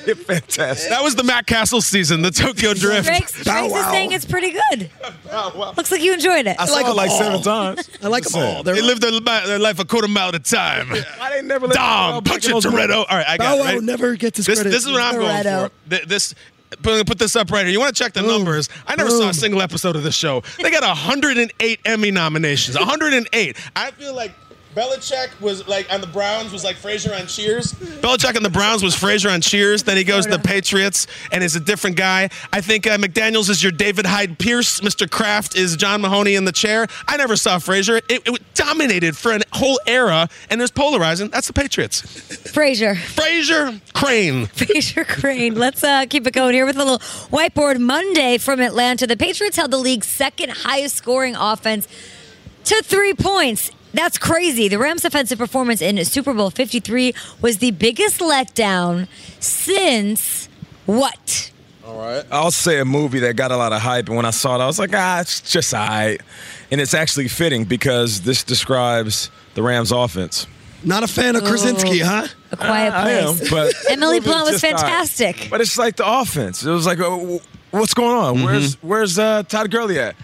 [0.05, 0.90] They're fantastic.
[0.90, 3.07] That was the Matt Cassel season, the Tokyo Drift.
[3.07, 3.90] Triggs, Bow Triggs is wow.
[3.90, 4.90] saying it's pretty good.
[5.77, 6.57] Looks like you enjoyed it.
[6.59, 7.18] I saw like it them like all.
[7.18, 7.90] seven times.
[8.03, 8.62] I like them all.
[8.62, 10.88] They're They lived their, their life a quarter mile at a time.
[10.90, 12.99] Why they never let Dom, punch it, Toretto.
[13.09, 13.59] All right, I got Bow it.
[13.61, 13.83] Wow Right?
[13.83, 14.71] never gets his This, credit.
[14.71, 15.71] this is what I'm going Toretto.
[15.71, 15.90] for.
[15.90, 16.35] Th- This.
[16.83, 17.73] Put, put this up right here.
[17.73, 18.71] You want to check the numbers?
[18.87, 20.42] I never saw a single episode of this show.
[20.59, 22.79] They got 108 Emmy nominations.
[22.79, 23.57] 108.
[23.77, 24.33] I feel like
[24.74, 27.72] Belichick was like on the Browns was like Frasier on Cheers.
[27.72, 29.82] Belichick on the Browns was Frasier on Cheers.
[29.82, 32.30] Then he goes to the Patriots and is a different guy.
[32.52, 34.80] I think uh, McDaniel's is your David Hyde Pierce.
[34.80, 35.11] Mr.
[35.11, 36.87] Kraft is John Mahoney in the chair.
[37.06, 38.00] I never saw Frasier.
[38.08, 41.28] It, it dominated for a whole era and it was polarizing.
[41.28, 42.02] That's the Patriots.
[42.02, 42.94] Frasier.
[42.94, 44.46] Frasier Crane.
[44.56, 45.54] Frasier Crane.
[45.54, 49.06] Let's uh, keep it going here with a little whiteboard Monday from Atlanta.
[49.06, 51.87] The Patriots held the league's second highest scoring offense
[52.64, 53.70] to three points.
[53.94, 54.68] That's crazy.
[54.68, 59.07] The Rams' offensive performance in Super Bowl 53 was the biggest letdown
[59.40, 60.48] since
[60.87, 61.50] what?
[61.87, 62.24] All right.
[62.31, 64.62] I'll say a movie that got a lot of hype, and when I saw it,
[64.62, 66.20] I was like, ah, it's just all right.
[66.70, 70.46] And it's actually fitting because this describes the Rams' offense.
[70.85, 72.26] Not a fan of Krasinski, huh?
[72.50, 73.50] A quiet I am, place.
[73.50, 74.81] but Emily Blunt was just all right.
[74.81, 75.48] fantastic.
[75.50, 76.64] But it's like the offense.
[76.64, 77.38] It was like, uh,
[77.70, 78.42] what's going on?
[78.42, 80.16] Where's Where's uh, Todd Gurley at?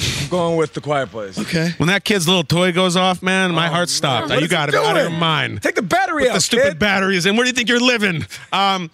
[0.00, 1.38] I'm going with the quiet place.
[1.38, 1.72] Okay.
[1.78, 4.28] When that kid's little toy goes off, man, my heart stopped.
[4.30, 5.10] What you is got it it out of doing?
[5.10, 5.62] your mind.
[5.62, 6.78] Take the battery With out, the stupid kid.
[6.78, 8.24] batteries and where do you think you're living?
[8.52, 8.90] Um,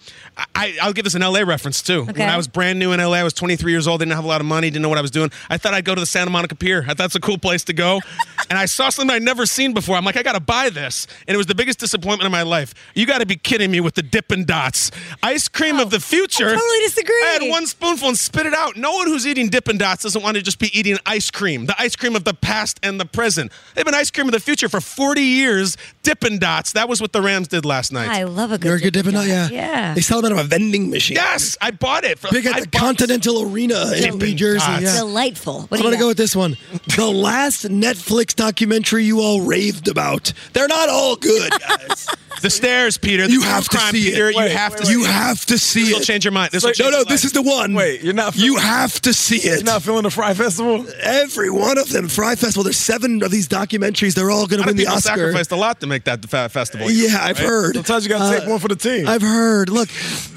[0.53, 2.01] I, I'll give this an LA reference too.
[2.01, 2.19] Okay.
[2.19, 4.27] When I was brand new in LA, I was 23 years old, didn't have a
[4.27, 5.31] lot of money, didn't know what I was doing.
[5.49, 6.85] I thought I'd go to the Santa Monica Pier.
[6.87, 8.01] I thought it's a cool place to go.
[8.49, 9.95] and I saw something I'd never seen before.
[9.95, 11.07] I'm like, I got to buy this.
[11.27, 12.73] And it was the biggest disappointment of my life.
[12.93, 14.91] You got to be kidding me with the Dippin' Dots.
[15.23, 16.49] Ice cream of the future.
[16.49, 17.21] I totally disagree.
[17.23, 18.75] I had one spoonful and spit it out.
[18.75, 21.65] No one who's eating Dippin' Dots doesn't want to just be eating ice cream.
[21.65, 23.51] The ice cream of the past and the present.
[23.75, 25.77] They've been ice cream of the future for 40 years.
[26.03, 26.73] Dippin' Dots.
[26.73, 28.09] That was what the Rams did last night.
[28.09, 29.51] I love a good You're a good Dippin' dipping Dot.
[29.51, 29.67] Yeah.
[29.67, 29.93] Yeah.
[29.93, 31.15] They sell them out of a vending machine.
[31.15, 32.19] Yes, I bought it.
[32.19, 32.81] For Big at five the bucks.
[32.81, 34.65] Continental Arena in Dippin' New Jersey.
[34.65, 34.81] Dots.
[34.83, 34.97] Yeah.
[34.97, 35.61] Delightful.
[35.63, 36.57] What I'm gonna go with this one.
[36.95, 40.31] The last Netflix documentary you all raved about.
[40.53, 42.07] They're not all good, guys.
[42.41, 43.25] The stairs, Peter.
[43.25, 44.35] You have to crime, see it.
[44.35, 44.91] You have wait, to.
[44.91, 45.11] you see it.
[45.11, 45.85] have to see it.
[45.85, 46.51] This will change your mind.
[46.51, 47.73] This will No, change no, your this is the one.
[47.73, 48.35] Wait, you're not.
[48.35, 49.55] You have to see it.
[49.55, 50.85] You're not feeling the Fyre Festival?
[51.01, 52.07] Every one of them.
[52.07, 52.63] Fyre Festival.
[52.63, 54.13] There's seven of these documentaries.
[54.13, 55.17] They're all going to win the people Oscar.
[55.17, 56.89] sacrificed a lot to make that festival.
[56.89, 57.75] Yeah, I've heard.
[57.75, 59.07] Sometimes you got to take uh, one for the team.
[59.07, 59.69] I've heard.
[59.69, 59.89] Look,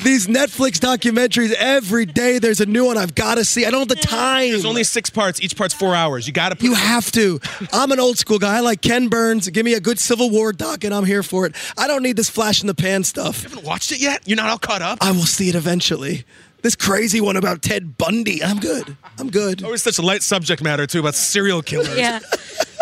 [0.02, 3.64] these Netflix documentaries, every day there's a new one I've got to see.
[3.66, 4.50] I don't have the time.
[4.50, 5.40] There's only six parts.
[5.40, 6.26] Each part's four hours.
[6.26, 6.64] You got to put.
[6.64, 7.40] You have to.
[7.72, 8.56] I'm an old school guy.
[8.56, 9.48] I like Ken Burns.
[9.48, 11.54] Give me a good Civil War doc, and I'm here for it.
[11.76, 13.42] I don't need this flash in the pan stuff.
[13.42, 14.22] You haven't watched it yet.
[14.26, 14.98] You're not all caught up.
[15.00, 16.24] I will see it eventually.
[16.62, 18.42] This crazy one about Ted Bundy.
[18.42, 18.96] I'm good.
[19.18, 19.64] I'm good.
[19.64, 21.96] Always such a light subject matter too about serial killers.
[21.96, 22.20] Yeah.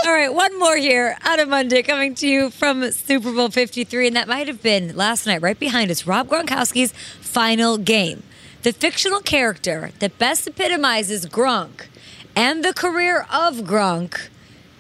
[0.05, 4.07] All right, one more here Adam of Monday coming to you from Super Bowl 53,
[4.09, 8.23] and that might have been last night, right behind us, Rob Gronkowski's final game.
[8.63, 11.87] The fictional character that best epitomizes Gronk
[12.35, 14.29] and the career of Gronk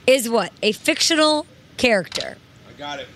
[0.07, 0.53] is what?
[0.63, 2.37] A fictional character.
[2.69, 3.09] I got it.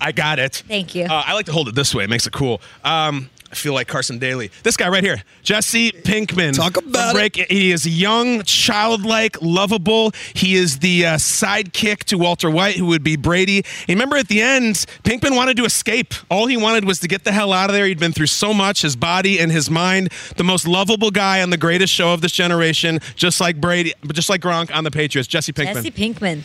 [0.00, 0.62] I got it.
[0.68, 1.04] Thank you.
[1.04, 2.04] Uh, I like to hold it this way.
[2.04, 2.60] It makes it cool.
[2.84, 4.50] Um, I feel like Carson Daly.
[4.64, 6.54] This guy right here, Jesse Pinkman.
[6.54, 7.36] Talk about From Break.
[7.36, 10.10] He is young, childlike, lovable.
[10.34, 13.58] He is the uh, sidekick to Walter White, who would be Brady.
[13.58, 16.14] And remember at the end, Pinkman wanted to escape.
[16.28, 17.86] All he wanted was to get the hell out of there.
[17.86, 20.08] He'd been through so much, his body and his mind.
[20.36, 24.16] The most lovable guy on the greatest show of this generation, just like Brady, but
[24.16, 25.28] just like Gronk on the Patriots.
[25.28, 25.74] Jesse Pinkman.
[25.74, 26.42] Jesse Pinkman.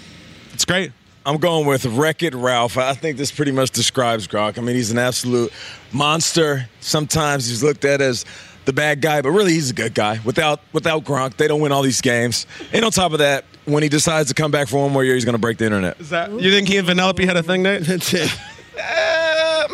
[0.53, 0.91] It's great.
[1.25, 2.77] I'm going with Wreck It Ralph.
[2.77, 4.57] I think this pretty much describes Gronk.
[4.57, 5.51] I mean, he's an absolute
[5.91, 6.67] monster.
[6.79, 8.25] Sometimes he's looked at as
[8.65, 10.19] the bad guy, but really he's a good guy.
[10.23, 12.45] Without without Gronk, they don't win all these games.
[12.71, 15.15] And on top of that, when he decides to come back for one more year,
[15.15, 15.99] he's going to break the internet.
[15.99, 17.83] Is that you think he and Vanellope had a thing, Nate?
[17.83, 18.31] That's it.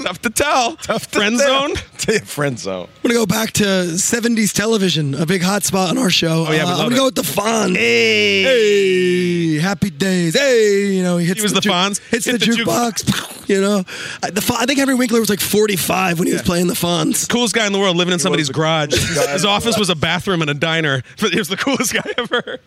[0.04, 0.76] Tough to tell.
[0.82, 1.76] Tough friend zone.
[2.26, 2.88] Friend zone.
[2.98, 6.46] I'm gonna go back to 70s television, a big hot spot on our show.
[6.48, 6.98] Oh, yeah, we Uh, I'm gonna it.
[6.98, 7.76] go with the Fonz.
[7.76, 8.44] Hey.
[8.44, 10.38] Hey, happy days.
[10.38, 12.00] Hey, you know he hits He was the ju- Fonz.
[12.10, 13.32] hits Hit the, the jukebox.
[13.48, 13.84] You know,
[14.24, 16.74] I, the Fon- I think Henry Winkler was like 45 when he was playing the
[16.74, 17.30] Fonz.
[17.30, 18.90] Coolest guy in the world living in somebody's garage.
[18.90, 21.04] coolest guy in His office was a bathroom and a diner.
[21.20, 22.60] He was the coolest guy ever.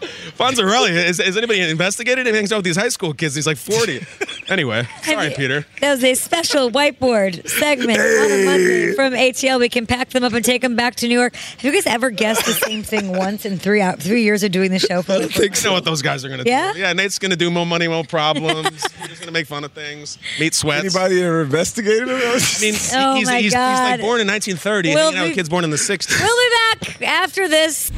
[0.00, 2.26] Fonzarelli, is, is anybody investigated?
[2.26, 3.34] He hangs out with these high school kids.
[3.34, 4.04] He's like 40.
[4.48, 5.66] Anyway, sorry, Peter.
[5.80, 9.58] That was a special whiteboard segment on a Monday from ATL.
[9.58, 11.34] We can pack them up and take them back to New York.
[11.34, 14.52] Have you guys ever guessed the same thing once in three out three years of
[14.52, 15.02] doing the show?
[15.02, 15.72] For I don't think I know so.
[15.72, 16.72] what those guys are going to Yeah?
[16.72, 16.78] do.
[16.78, 18.68] Yeah, Nate's going to do more money, more problems.
[18.68, 20.16] He's just going to make fun of things.
[20.38, 20.94] Meet sweats.
[20.94, 22.14] Anybody ever investigated him?
[22.14, 25.22] I mean, Oh he's, my he's, he's like born in 1930 We'll and hanging out
[25.24, 26.20] with be- kids born in the 60s.
[26.20, 26.56] We'll be
[26.86, 27.90] back after this.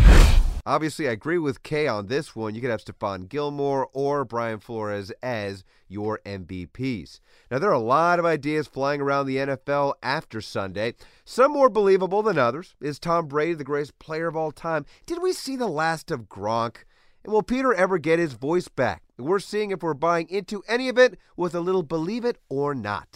[0.68, 2.54] Obviously, I agree with Kay on this one.
[2.54, 7.20] You could have Stephon Gilmore or Brian Flores as your MVPs.
[7.50, 10.92] Now, there are a lot of ideas flying around the NFL after Sunday.
[11.24, 12.74] Some more believable than others.
[12.82, 14.84] Is Tom Brady the greatest player of all time?
[15.06, 16.84] Did we see the last of Gronk?
[17.24, 19.04] And will Peter ever get his voice back?
[19.16, 22.74] We're seeing if we're buying into any of it with a little believe it or
[22.74, 23.08] not.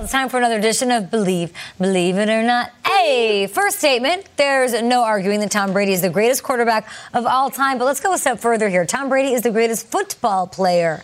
[0.00, 2.70] It's time for another edition of Believe, Believe It or Not.
[2.86, 4.28] Okay, first statement.
[4.36, 7.78] There's no arguing that Tom Brady is the greatest quarterback of all time.
[7.78, 8.86] But let's go a step further here.
[8.86, 11.02] Tom Brady is the greatest football player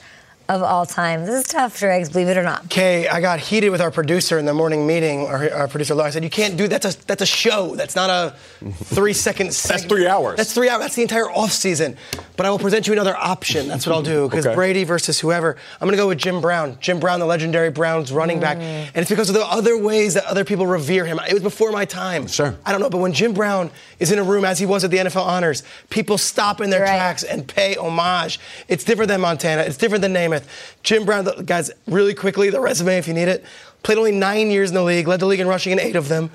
[0.48, 1.24] of all time.
[1.24, 2.64] This is tough, Dregs, believe it or not.
[2.66, 5.26] Okay, I got heated with our producer in the morning meeting.
[5.26, 7.74] Our, our producer, I said, "You can't do that's a that's a show.
[7.76, 8.35] That's not a
[8.72, 9.46] three second.
[9.52, 10.37] That's three hours.
[10.37, 10.80] That's three hours.
[10.83, 11.96] That's the entire off season.
[12.37, 13.68] But I will present you another option.
[13.68, 14.28] That's what I'll do.
[14.28, 14.54] Because Okay.
[14.54, 16.76] Brady versus whoever, I'm gonna go with Jim Brown.
[16.80, 18.61] Jim Brown, the legendary Browns running back, mm.
[18.62, 21.18] and it's because of the other ways that other people revere him.
[21.28, 22.26] It was before my time.
[22.26, 22.54] Sure.
[22.66, 24.90] I don't know, but when Jim Brown is in a room as he was at
[24.90, 26.88] the NFL honors, people stop in their Right.
[26.88, 28.38] tracks and pay homage.
[28.68, 29.62] It's different than Montana.
[29.62, 30.47] It's different than Namath.
[30.83, 33.44] Jim Brown, guys, really quickly, the resume if you need it.
[33.83, 36.09] Played only nine years in the league, led the league in rushing in eight of
[36.09, 36.31] them.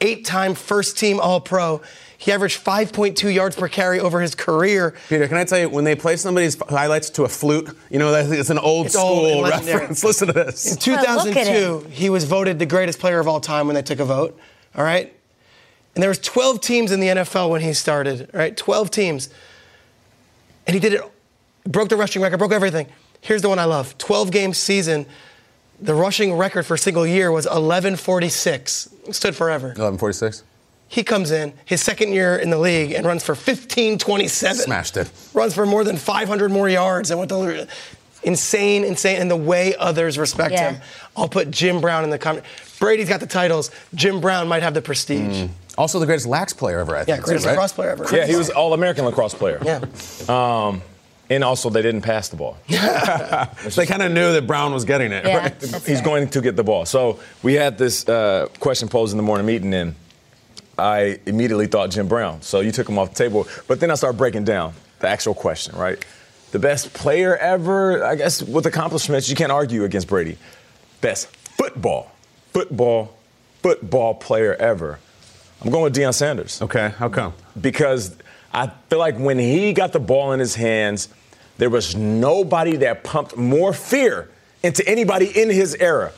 [0.00, 1.80] Eight-time first-team All-Pro.
[2.18, 4.94] He averaged 5.2 yards per carry over his career.
[5.08, 8.14] Peter, can I tell you, when they play somebody's highlights to a flute, you know,
[8.14, 9.78] it's an old It's old school and legendary.
[9.80, 10.02] reference.
[10.04, 10.66] Listen to this.
[10.86, 14.00] In Well, 2002, he was voted the greatest player of all time when they took
[14.00, 14.38] a vote.
[14.74, 15.14] All right,
[15.94, 18.28] and there was 12 teams in the NFL when he started.
[18.32, 18.56] right?
[18.56, 19.28] 12 teams,
[20.66, 21.02] and he did it.
[21.66, 22.86] Broke the rushing record, broke everything.
[23.24, 25.06] Here's the one I love: 12 game season.
[25.80, 28.88] The rushing record for a single year was 1146.
[29.08, 29.68] It stood forever.
[29.68, 30.44] 1146.
[30.88, 34.56] He comes in his second year in the league and runs for 1527.
[34.64, 35.10] Smashed it.
[35.32, 37.66] Runs for more than 500 more yards and what the
[38.22, 40.72] insane, insane, and the way others respect Yeah.
[40.72, 40.82] him.
[41.16, 42.44] I'll put Jim Brown in the comment.
[42.78, 43.70] Brady's got the titles.
[43.94, 45.48] Jim Brown might have the prestige.
[45.76, 47.54] Also the greatest lax player ever, I think, Yeah, greatest too, right?
[47.54, 48.06] lacrosse player ever.
[48.16, 49.60] Yeah, he was All American lacrosse player.
[49.64, 49.80] Yeah.
[50.28, 50.82] Um,
[51.30, 52.56] and also, they didn't pass the ball.
[52.68, 55.24] They kind of knew that Brown was getting it.
[55.24, 55.36] Yeah.
[55.38, 55.54] right?
[55.60, 56.04] He's right.
[56.04, 56.84] going to get the ball.
[56.84, 59.94] So we had this uh, question posed in the morning meeting, and
[60.78, 62.42] I immediately thought Jim Brown.
[62.42, 63.46] So you took him off the table.
[63.68, 66.04] But then I started breaking down the actual question, right?
[66.52, 70.36] The best player ever, I guess, with accomplishments, you can't argue against Brady.
[71.00, 72.12] Best football,
[72.52, 73.16] football,
[73.62, 74.98] football player ever.
[75.62, 77.32] I'm going with Deion Sanders Okay, how come?
[77.58, 78.16] because
[78.54, 81.08] I feel like when he got the ball in his hands,
[81.58, 84.30] there was nobody that pumped more fear
[84.62, 86.12] into anybody in his era.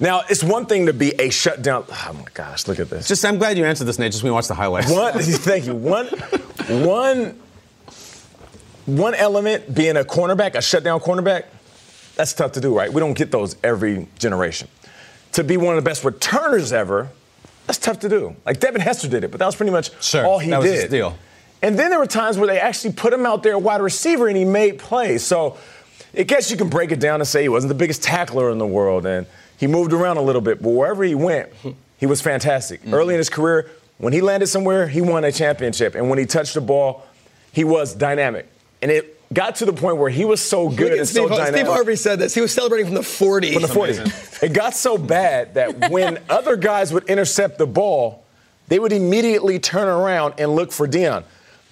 [0.00, 1.84] Now, it's one thing to be a shutdown.
[1.88, 3.06] Oh my gosh, look at this.
[3.06, 4.10] Just, I'm glad you answered this, Nate.
[4.12, 4.90] Just when we watch the highlights.
[4.90, 5.74] one, thank you.
[5.74, 6.06] One,
[6.68, 7.38] one,
[8.86, 11.44] one element being a cornerback, a shutdown cornerback,
[12.16, 12.92] that's tough to do, right?
[12.92, 14.68] We don't get those every generation.
[15.32, 17.08] To be one of the best returners ever,
[17.66, 18.36] that's tough to do.
[18.46, 20.70] Like Devin Hester did it, but that was pretty much Sure, all he that was
[20.70, 20.80] did.
[20.82, 21.16] his deal.
[21.64, 24.36] And then there were times where they actually put him out there wide receiver and
[24.36, 25.24] he made plays.
[25.24, 25.56] So
[26.14, 28.58] I guess you can break it down and say he wasn't the biggest tackler in
[28.58, 31.48] the world and he moved around a little bit, but wherever he went,
[31.96, 32.82] he was fantastic.
[32.82, 32.92] Mm-hmm.
[32.92, 35.94] Early in his career, when he landed somewhere, he won a championship.
[35.94, 37.06] And when he touched the ball,
[37.50, 38.46] he was dynamic.
[38.82, 41.54] And it got to the point where he was so good and Steve, so dynamic.
[41.54, 42.34] Steve Harvey said this.
[42.34, 43.54] He was celebrating from the 40.
[43.54, 43.92] From the 40.
[44.44, 48.22] It got so bad that when other guys would intercept the ball,
[48.68, 51.24] they would immediately turn around and look for Deion.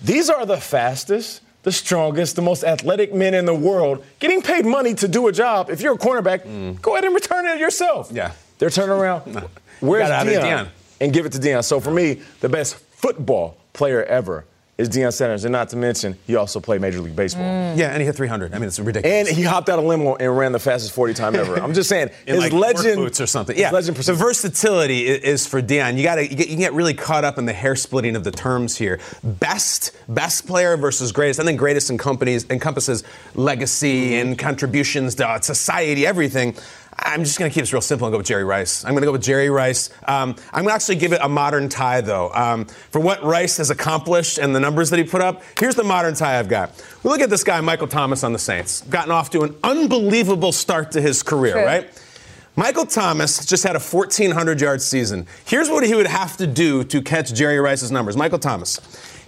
[0.04, 4.64] These are the fastest, the strongest, the most athletic men in the world getting paid
[4.66, 5.70] money to do a job.
[5.70, 8.10] If you're a cornerback, go ahead and return it yourself.
[8.12, 8.32] Yeah.
[8.58, 9.22] They're turning around.
[9.80, 10.44] Where's it, Dion?
[10.44, 10.68] Deion.
[11.00, 11.64] And give it to Deion.
[11.64, 14.44] So for me, the best football player ever
[14.78, 15.44] is Deion Sanders.
[15.44, 17.44] And not to mention, he also played Major League Baseball.
[17.44, 17.76] Mm.
[17.76, 18.54] Yeah, and he hit 300.
[18.54, 19.28] I mean, it's ridiculous.
[19.28, 21.56] And he hopped out of limo and ran the fastest 40 time ever.
[21.56, 23.56] I'm just saying, in his like legend work boots or something.
[23.56, 25.96] Yeah, legend the versatility is for Deion.
[25.96, 28.24] You got to you get, you get really caught up in the hair splitting of
[28.24, 28.98] the terms here.
[29.22, 31.38] Best best player versus greatest.
[31.38, 33.04] I think greatest encompasses encompasses
[33.34, 36.56] legacy and contributions to uh, society, everything.
[37.04, 38.84] I'm just going to keep this real simple and go with Jerry Rice.
[38.84, 39.90] I'm going to go with Jerry Rice.
[40.06, 42.32] Um, I'm going to actually give it a modern tie, though.
[42.32, 45.84] Um, for what Rice has accomplished and the numbers that he put up, here's the
[45.84, 46.70] modern tie I've got.
[47.02, 48.82] We look at this guy, Michael Thomas, on the Saints.
[48.82, 51.64] Gotten off to an unbelievable start to his career, True.
[51.64, 52.02] right?
[52.54, 55.26] Michael Thomas just had a 1,400 yard season.
[55.46, 58.16] Here's what he would have to do to catch Jerry Rice's numbers.
[58.16, 58.78] Michael Thomas.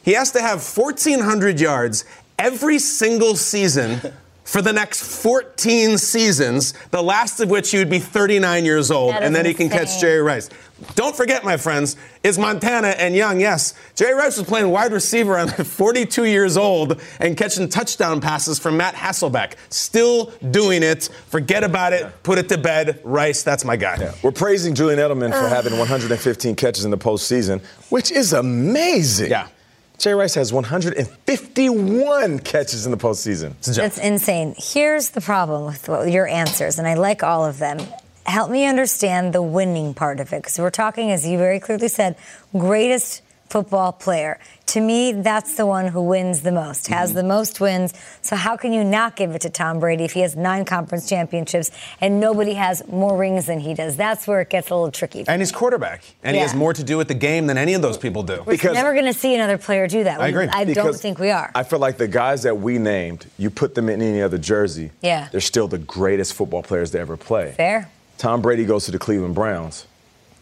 [0.03, 2.05] He has to have 1,400 yards
[2.39, 4.01] every single season
[4.45, 9.15] for the next 14 seasons, the last of which he would be 39 years old,
[9.15, 10.01] and is then he can catch.
[10.01, 10.51] Jerry Rice.
[10.97, 13.41] Don't forget, my friends, is Montana and Young.
[13.41, 18.59] Yes, Jerry Rice was playing wide receiver on 42 years old and catching touchdown passes
[18.59, 19.55] from Matt Hasselbeck.
[19.71, 21.05] Still doing it.
[21.29, 22.13] Forget about it.
[22.23, 23.01] Put it to bed.
[23.05, 24.13] Rice, that's my guy.
[24.23, 29.31] We're praising Julian Edelman for having 115 catches in the postseason, which is amazing.
[29.31, 29.49] Yeah.
[29.99, 33.55] Jerry Rice has 151 catches in the postseason.
[33.63, 34.55] That's insane.
[34.59, 37.79] Here's the problem with what- your answers, and I like all of them.
[38.27, 41.89] Help me understand the winning part of it, because we're talking, as you very clearly
[41.89, 42.17] said,
[42.57, 44.39] greatest football player.
[44.69, 47.17] To me, that's the one who wins the most, has Mm-hmm.
[47.19, 47.95] the most wins.
[48.23, 51.09] So how can you not give it to Tom Brady if he has nine conference
[51.09, 53.97] championships and nobody has more rings than he does?
[53.97, 55.25] That's where it gets a little tricky.
[55.29, 57.83] And he's quarterback, and he has more to do with the game than any of
[57.83, 58.43] those people do.
[58.45, 60.21] We're never going to see another player do that.
[60.21, 60.49] I agree.
[60.49, 61.53] I don't think we are.
[61.55, 64.91] I feel like the guys that we named, you put them in any other jersey,
[65.03, 65.29] Yeah.
[65.31, 67.53] they're still the greatest football players to ever play.
[67.53, 67.91] Fair.
[68.19, 69.87] Tom Brady goes to the Cleveland Browns.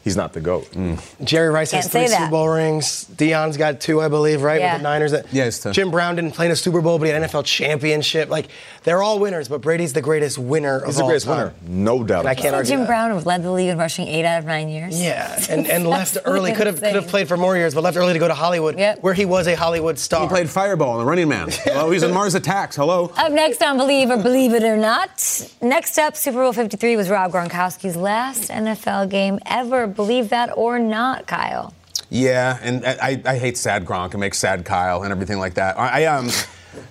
[0.02, 0.70] He's not the GOAT.
[0.72, 1.00] Mm.
[1.24, 2.16] Jerry Rice has Can't three.
[2.16, 3.04] Super Bowl rings.
[3.14, 4.60] Deion's got two, I believe, right?
[4.60, 4.74] Yeah.
[4.74, 5.12] With the Niners.
[5.30, 5.70] Yeah, it's two.
[5.72, 8.28] Jim Brown didn't play in a Super Bowl, but he had an NFL championship.
[8.28, 8.48] Like,
[8.82, 10.86] they're all winners, but Brady's the greatest winner of all.
[10.88, 11.36] He's the all greatest time.
[11.36, 12.20] winner, no doubt.
[12.20, 12.88] And I can't argue Jim that.
[12.88, 15.00] Brown led the league in rushing eight out of nine years.
[15.00, 16.52] Yeah, and, and left early.
[16.52, 18.78] Could have could have played for more years, but left early to go to Hollywood,
[18.78, 19.02] Yep.
[19.02, 20.22] where he was a Hollywood star.
[20.22, 21.50] He played Fireball, the running man.
[21.66, 22.76] Well, he's in Mars Attacks.
[22.76, 23.10] Hello.
[23.16, 25.48] Up next on Believe or Believe It or Not.
[25.62, 29.86] Next up, Super Bowl 53 was Rob Gronkowski's last NFL game ever.
[29.94, 31.74] Believe that or not, Kyle.
[32.10, 35.78] Yeah, and I, I hate sad Gronk and make sad Kyle and everything like that.
[35.78, 36.28] I, I um.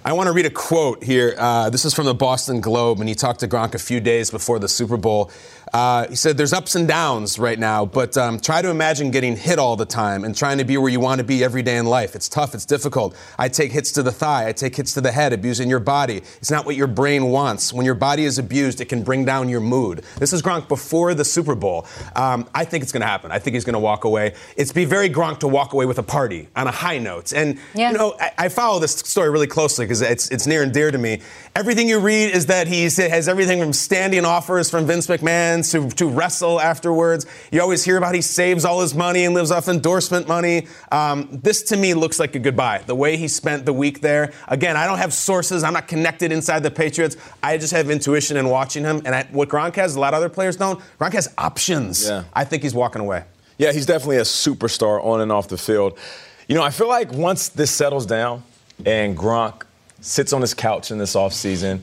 [0.06, 1.34] I want to read a quote here.
[1.40, 4.30] Uh, this is from the Boston Globe, and he talked to Gronk a few days
[4.30, 5.32] before the Super Bowl.
[5.73, 9.38] Uh, he said, There's ups and downs right now, but um, try to imagine getting
[9.38, 11.77] hit all the time and trying to be where you want to be every day
[11.77, 12.13] in life.
[12.13, 13.15] It's tough, it's difficult.
[13.39, 16.17] I take hits to the thigh, I take hits to the head, abusing your body.
[16.38, 17.71] It's not what your brain wants.
[17.71, 20.03] When your body is abused, it can bring down your mood.
[20.17, 21.86] This is Gronk before the Super Bowl.
[22.15, 23.31] Um, I think it's going to happen.
[23.31, 24.36] I think he's going to walk away.
[24.57, 27.31] It's be very Gronk to walk away with a party on a high note.
[27.34, 27.91] And, Yeah.
[27.91, 30.91] you know, I, I follow this story really closely because it's, it's near and dear
[30.91, 31.21] to me.
[31.55, 35.89] Everything you read is that he has everything from standing offers from Vince McMahon to,
[35.89, 37.26] to wrestle afterwards.
[37.52, 40.67] You always hear about he saves all his money and lives off endorsement money.
[40.91, 42.84] Um, this to me looks like a goodbye.
[42.86, 44.34] The way he spent the week there.
[44.47, 45.63] Again, I don't have sources.
[45.63, 47.17] I'm not connected inside the Patriots.
[47.43, 49.02] I just have intuition in watching him.
[49.06, 50.82] And I, what Gronk has, a lot of other players don't.
[51.00, 52.08] Gronk has options.
[52.08, 52.24] Yeah.
[52.34, 53.24] I think he's walking away.
[53.58, 56.00] Yeah, he's definitely a superstar on and off the field.
[56.47, 58.43] You know, I feel like once this settles down
[58.86, 59.63] and Gronk
[60.00, 61.82] sits on his couch in this offseason,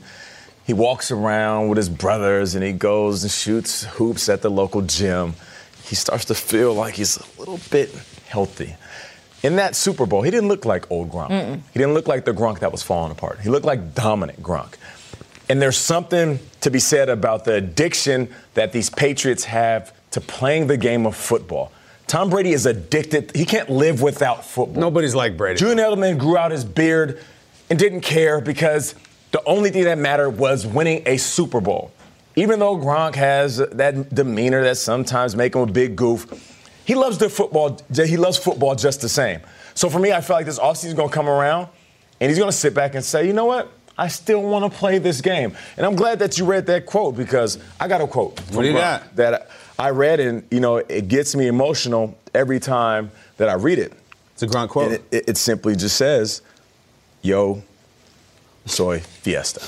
[0.69, 4.83] he walks around with his brothers and he goes and shoots hoops at the local
[4.83, 5.33] gym.
[5.85, 7.89] He starts to feel like he's a little bit
[8.27, 8.75] healthy.
[9.41, 11.31] In that Super Bowl, he didn't look like old Gronk.
[11.73, 13.39] He didn't look like the Gronk that was falling apart.
[13.39, 14.75] He looked like dominant Gronk.
[15.49, 20.67] And there's something to be said about the addiction that these Patriots have to playing
[20.67, 21.71] the game of football.
[22.05, 23.35] Tom Brady is addicted.
[23.35, 24.79] He can't live without football.
[24.79, 25.57] Nobody's like Brady.
[25.57, 27.19] Julian Edelman grew out his beard
[27.71, 28.93] and didn't care because
[29.31, 31.91] the only thing that mattered was winning a Super Bowl.
[32.35, 37.17] Even though Gronk has that demeanor that sometimes make him a big goof, he loves
[37.17, 37.79] the football.
[37.93, 39.41] He loves football just the same.
[39.75, 41.67] So for me, I feel like this offseason is going to come around,
[42.19, 43.71] and he's going to sit back and say, you know what?
[43.97, 45.55] I still want to play this game.
[45.75, 48.39] And I'm glad that you read that quote because I got a quote.
[48.39, 49.15] from What do you got?
[49.17, 53.77] That I read, and you know, it gets me emotional every time that I read
[53.77, 53.93] it.
[54.33, 54.93] It's a Gronk quote.
[54.93, 56.41] It, it, it simply just says,
[57.21, 57.61] "Yo,
[58.69, 59.61] soy fiesta."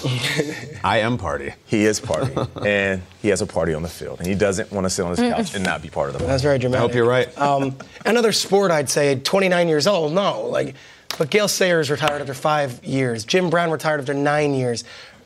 [0.84, 1.54] I am party.
[1.66, 2.34] he is party,
[2.66, 5.12] and he has a party on the field, and he doesn't want to sit on
[5.12, 6.32] his couch and not be part of the party.
[6.32, 6.80] That's very dramatic.
[6.80, 7.38] I hope you're right.
[7.38, 10.14] Um, another sport, I'd say, 29 years old.
[10.14, 10.76] No, like,
[11.18, 13.26] but Gail Sayers retired after five years.
[13.26, 14.84] Jim Brown retired after nine years.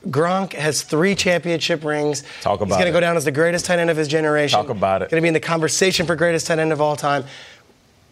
[0.07, 2.23] Gronk has three championship rings.
[2.41, 4.59] Talk about He's going to go down as the greatest tight end of his generation.
[4.59, 5.09] Talk about it.
[5.09, 7.25] Going to be in the conversation for greatest tight end of all time.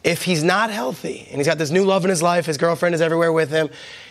[0.03, 2.95] If he's not healthy and he's got this new love in his life, his girlfriend
[2.95, 3.69] is everywhere with him,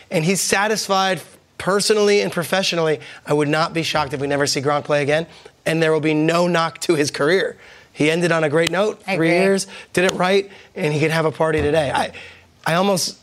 [0.09, 1.21] and he's satisfied
[1.57, 5.27] personally and professionally, I would not be shocked if we never see Gronk play again,
[5.65, 7.57] and there will be no knock to his career.
[7.93, 9.39] He ended on a great note, I three agree.
[9.39, 11.91] years, did it right, and he could have a party today.
[11.91, 12.11] I,
[12.65, 13.19] I almost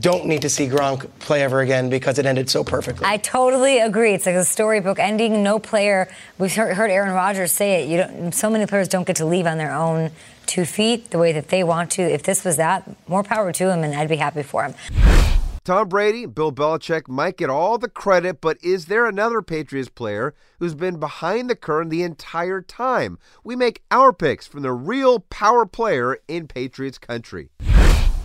[0.00, 3.06] don't need to see Gronk play ever again because it ended so perfectly.
[3.06, 4.12] I totally agree.
[4.14, 5.42] It's like a storybook ending.
[5.42, 6.08] No player.
[6.38, 7.88] We've heard, heard Aaron Rodgers say it.
[7.88, 8.32] You don't.
[8.32, 10.10] So many players don't get to leave on their own
[10.46, 12.02] two feet the way that they want to.
[12.02, 14.74] If this was that, more power to him, and I'd be happy for him.
[15.64, 20.34] Tom Brady, Bill Belichick might get all the credit, but is there another Patriots player
[20.58, 23.18] who's been behind the curtain the entire time?
[23.44, 27.48] We make our picks from the real power player in Patriots country.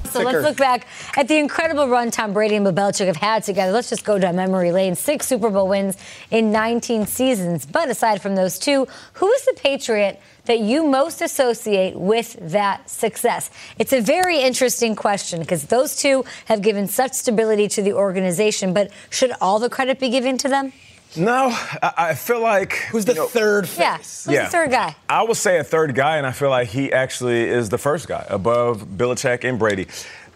[0.10, 3.44] So let's look back at the incredible run Tom Brady and Bill Belichick have had
[3.44, 3.72] together.
[3.72, 4.96] Let's just go down memory lane.
[4.96, 5.96] Six Super Bowl wins
[6.32, 7.66] in 19 seasons.
[7.66, 10.20] But aside from those two, who is the Patriot
[10.50, 13.50] that you most associate with that success?
[13.78, 18.74] It's a very interesting question because those two have given such stability to the organization.
[18.74, 20.74] But should all the credit be given to them?
[21.16, 21.48] No,
[21.82, 23.98] I, I feel like Who's the you know, third Yeah.
[23.98, 24.26] face?
[24.26, 24.96] Who's the third guy?
[25.08, 28.08] I would say a third guy, and I feel like he actually is the first
[28.08, 29.88] guy above Belichick and Brady.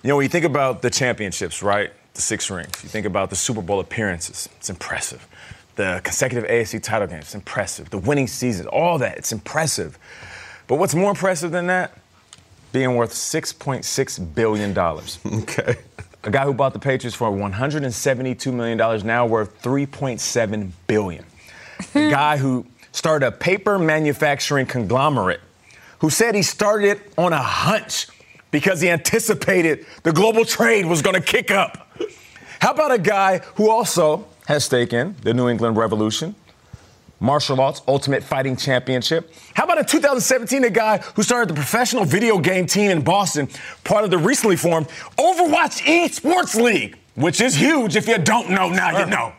[0.01, 1.91] You know, when you think about the championships, right?
[2.15, 2.71] The six rings.
[2.83, 4.49] You think about the Super Bowl appearances.
[4.57, 5.27] It's impressive.
[5.75, 7.25] The consecutive AFC title games.
[7.25, 7.89] It's impressive.
[7.89, 8.67] The winning seasons.
[8.67, 9.17] All that.
[9.17, 9.97] It's impressive.
[10.67, 11.97] But what's more impressive than that?
[12.73, 14.73] being worth $6.6 billion.
[15.43, 15.77] Okay.
[16.25, 21.25] A guy who bought the Patriots for $172 million, now worth $3.7 billion.
[21.93, 25.41] A guy who started a paper manufacturing conglomerate,
[25.99, 28.07] who said he started it on a hunch
[28.51, 31.89] because he anticipated the global trade was going to kick up.
[32.61, 36.35] How about a guy who also has stake in the New England Revolution,
[37.19, 39.33] martial arts, Ultimate Fighting Championship?
[39.53, 43.47] How about in 2017, a guy who started the professional video game team in Boston,
[43.83, 44.87] part of the recently formed
[45.17, 47.95] Overwatch Esports League, which is huge.
[47.95, 49.33] If you don't know, now you know.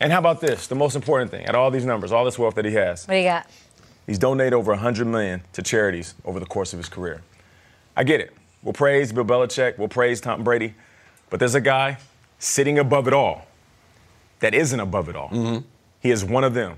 [0.00, 0.66] And how about this?
[0.66, 3.14] The most important thing at all these numbers, all this wealth that he has, What
[3.14, 3.46] do you got?
[4.06, 7.22] he's donated over 100 million to charities over the course of his career.
[7.96, 8.32] I get it.
[8.62, 10.74] We'll praise Bill Belichick, we'll praise Tom Brady,
[11.30, 11.98] but there's a guy
[12.38, 13.46] sitting above it all
[14.42, 15.28] that isn't above it all.
[15.30, 15.66] Mm-hmm.
[16.00, 16.76] He is one of them.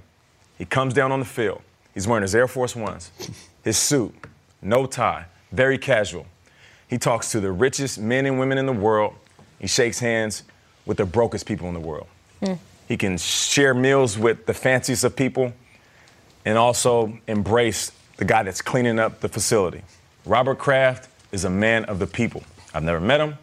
[0.58, 1.62] He comes down on the field.
[1.94, 3.10] He's wearing his Air Force Ones,
[3.64, 4.14] his suit,
[4.60, 6.26] no tie, very casual.
[6.88, 9.14] He talks to the richest men and women in the world.
[9.58, 10.42] He shakes hands
[10.84, 12.06] with the brokest people in the world.
[12.44, 12.54] Hmm.
[12.86, 15.52] He can share meals with the fanciest of people
[16.44, 19.80] and also embrace the guy that's cleaning up the facility.
[20.26, 22.42] Robert Kraft is a man of the people.
[22.74, 23.38] I've never met him,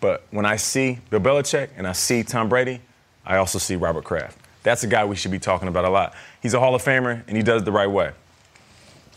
[0.00, 2.80] but when I see Bill Belichick and I see Tom Brady,
[3.24, 4.38] I also see Robert Kraft.
[4.62, 6.14] That's a guy we should be talking about a lot.
[6.42, 8.12] He's a Hall of Famer and he does it the right way.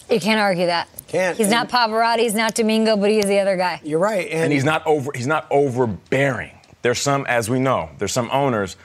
[0.09, 0.87] You can't argue that.
[1.07, 1.37] Can't.
[1.37, 3.79] He's not Pavarotti, he's not Domingo, but he is the other guy.
[3.83, 4.25] You're right.
[4.29, 6.51] And, and he's not over he's not overbearing.
[6.81, 8.75] There's some, as we know, there's some owners,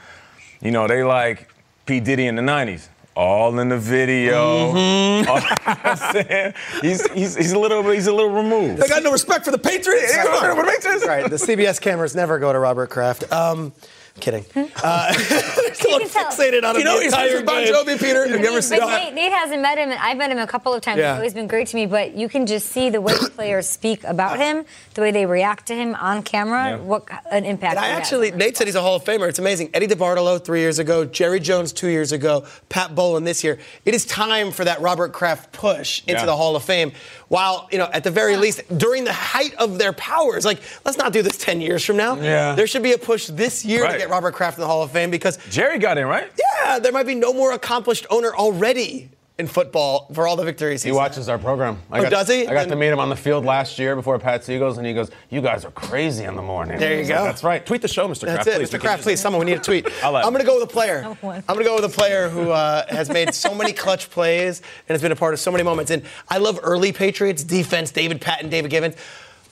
[0.60, 1.48] you know, they like
[1.86, 1.98] P.
[2.00, 2.88] Diddy in the 90s.
[3.16, 4.72] All in the video.
[4.72, 5.28] Mm-hmm.
[5.28, 6.54] All- you know I'm saying?
[6.80, 8.80] He's, he's, he's a little he's a little removed.
[8.80, 10.14] They got no respect for the Patriots.
[10.14, 10.56] Yeah, Come on.
[10.56, 11.04] what makes sense?
[11.04, 11.28] right.
[11.28, 13.30] The CBS cameras never go to Robert Kraft.
[13.32, 13.72] Um,
[14.20, 14.44] kidding.
[14.80, 16.24] Uh, they're still can tell.
[16.30, 17.74] fixated on him You know the he's entire friends with Bon game.
[17.74, 18.28] Jovi, Peter.
[18.28, 18.88] Have you ever seen But?
[18.90, 20.98] Nate, Nate hasn't met him, and I've met him a couple of times.
[20.98, 21.12] Yeah.
[21.14, 23.68] He's always been great to me, but you can just see the way the players
[23.68, 24.64] speak about him,
[24.94, 26.76] the way they react to him on camera, Yeah.
[26.76, 29.28] what an impact And I he has actually, Nate said he's a Hall of Famer.
[29.28, 29.70] It's amazing.
[29.74, 33.58] Eddie DeBartolo three years ago, Jerry Jones two years ago, Pat Bowlen this year.
[33.84, 36.26] It is time for that Robert Kraft push into Yeah.
[36.26, 36.92] the Hall of Fame.
[37.28, 40.96] While, you know, at the very least, during the height of their powers, like, let's
[40.96, 42.16] not do this 10 years from now.
[42.18, 42.54] Yeah.
[42.54, 44.07] There should be a push this year to Right.
[44.09, 46.30] Get Robert Kraft in the Hall of Fame because, Jerry got in, right?
[46.64, 50.82] yeah, there might be no more accomplished owner already in football for all the victories.
[50.82, 51.78] He he's watches our program.
[51.92, 52.46] I Oh, got, does he?
[52.46, 54.94] I got to meet him on the field last year before Pat's Eagles, and he
[54.94, 57.24] goes, "You guys are crazy in the morning." There you I was like, go.
[57.24, 57.66] That's right.
[57.66, 58.22] Tweet the show, Mr.
[58.22, 58.48] That's Kraft.
[58.48, 58.70] it, please.
[58.70, 58.80] Mr.
[58.80, 59.02] Kraft.
[59.02, 59.86] Please, someone we need a tweet.
[60.02, 61.04] I like I'm going to go with a player.
[61.04, 64.59] I'm going to go with a player who uh, has made so many clutch plays
[64.88, 65.90] and has been a part of so many moments.
[65.92, 68.96] And I love early Patriots defense, David Patten, David Givens.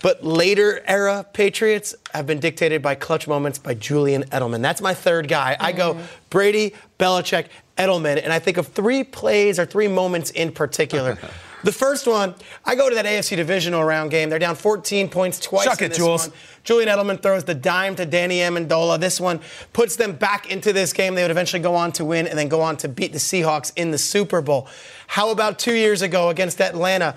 [0.03, 4.63] But later era Patriots have been dictated by clutch moments by Julian Edelman.
[4.63, 5.57] That's my third guy.
[5.59, 6.05] I go mm-hmm.
[6.31, 7.47] Brady, Belichick,
[7.79, 11.19] Edelman, and I think of three plays or three moments in particular.
[11.65, 12.35] the first one,
[12.65, 14.31] I go to that AFC divisional round game.
[14.31, 15.65] They're down 14 points twice.
[15.65, 16.29] Chuck it, this Jules.
[16.29, 16.37] one.
[16.65, 18.99] Julian Edelman throws the dime to Danny Amendola.
[18.99, 19.41] This one
[19.73, 21.15] puts them back into this game.
[21.15, 23.73] They would eventually go on to win and then go on to beat the Seahawks
[23.77, 24.69] in the Super Bowl.
[25.07, 27.15] How about two years ago against Atlanta?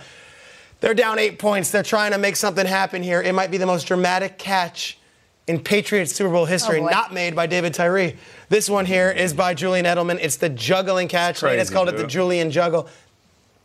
[0.82, 1.72] They're down eight points.
[1.72, 3.22] They're trying to make something happen here.
[3.22, 4.98] It might be the most dramatic catch
[5.48, 8.16] in Patriots Super Bowl history, Oh, not made by David Tyree.
[8.50, 10.20] This one here is by Julian Edelman.
[10.22, 11.42] It's the juggling catch.
[11.42, 12.08] Nate has Crazy, called it the.
[12.08, 12.88] Julian juggle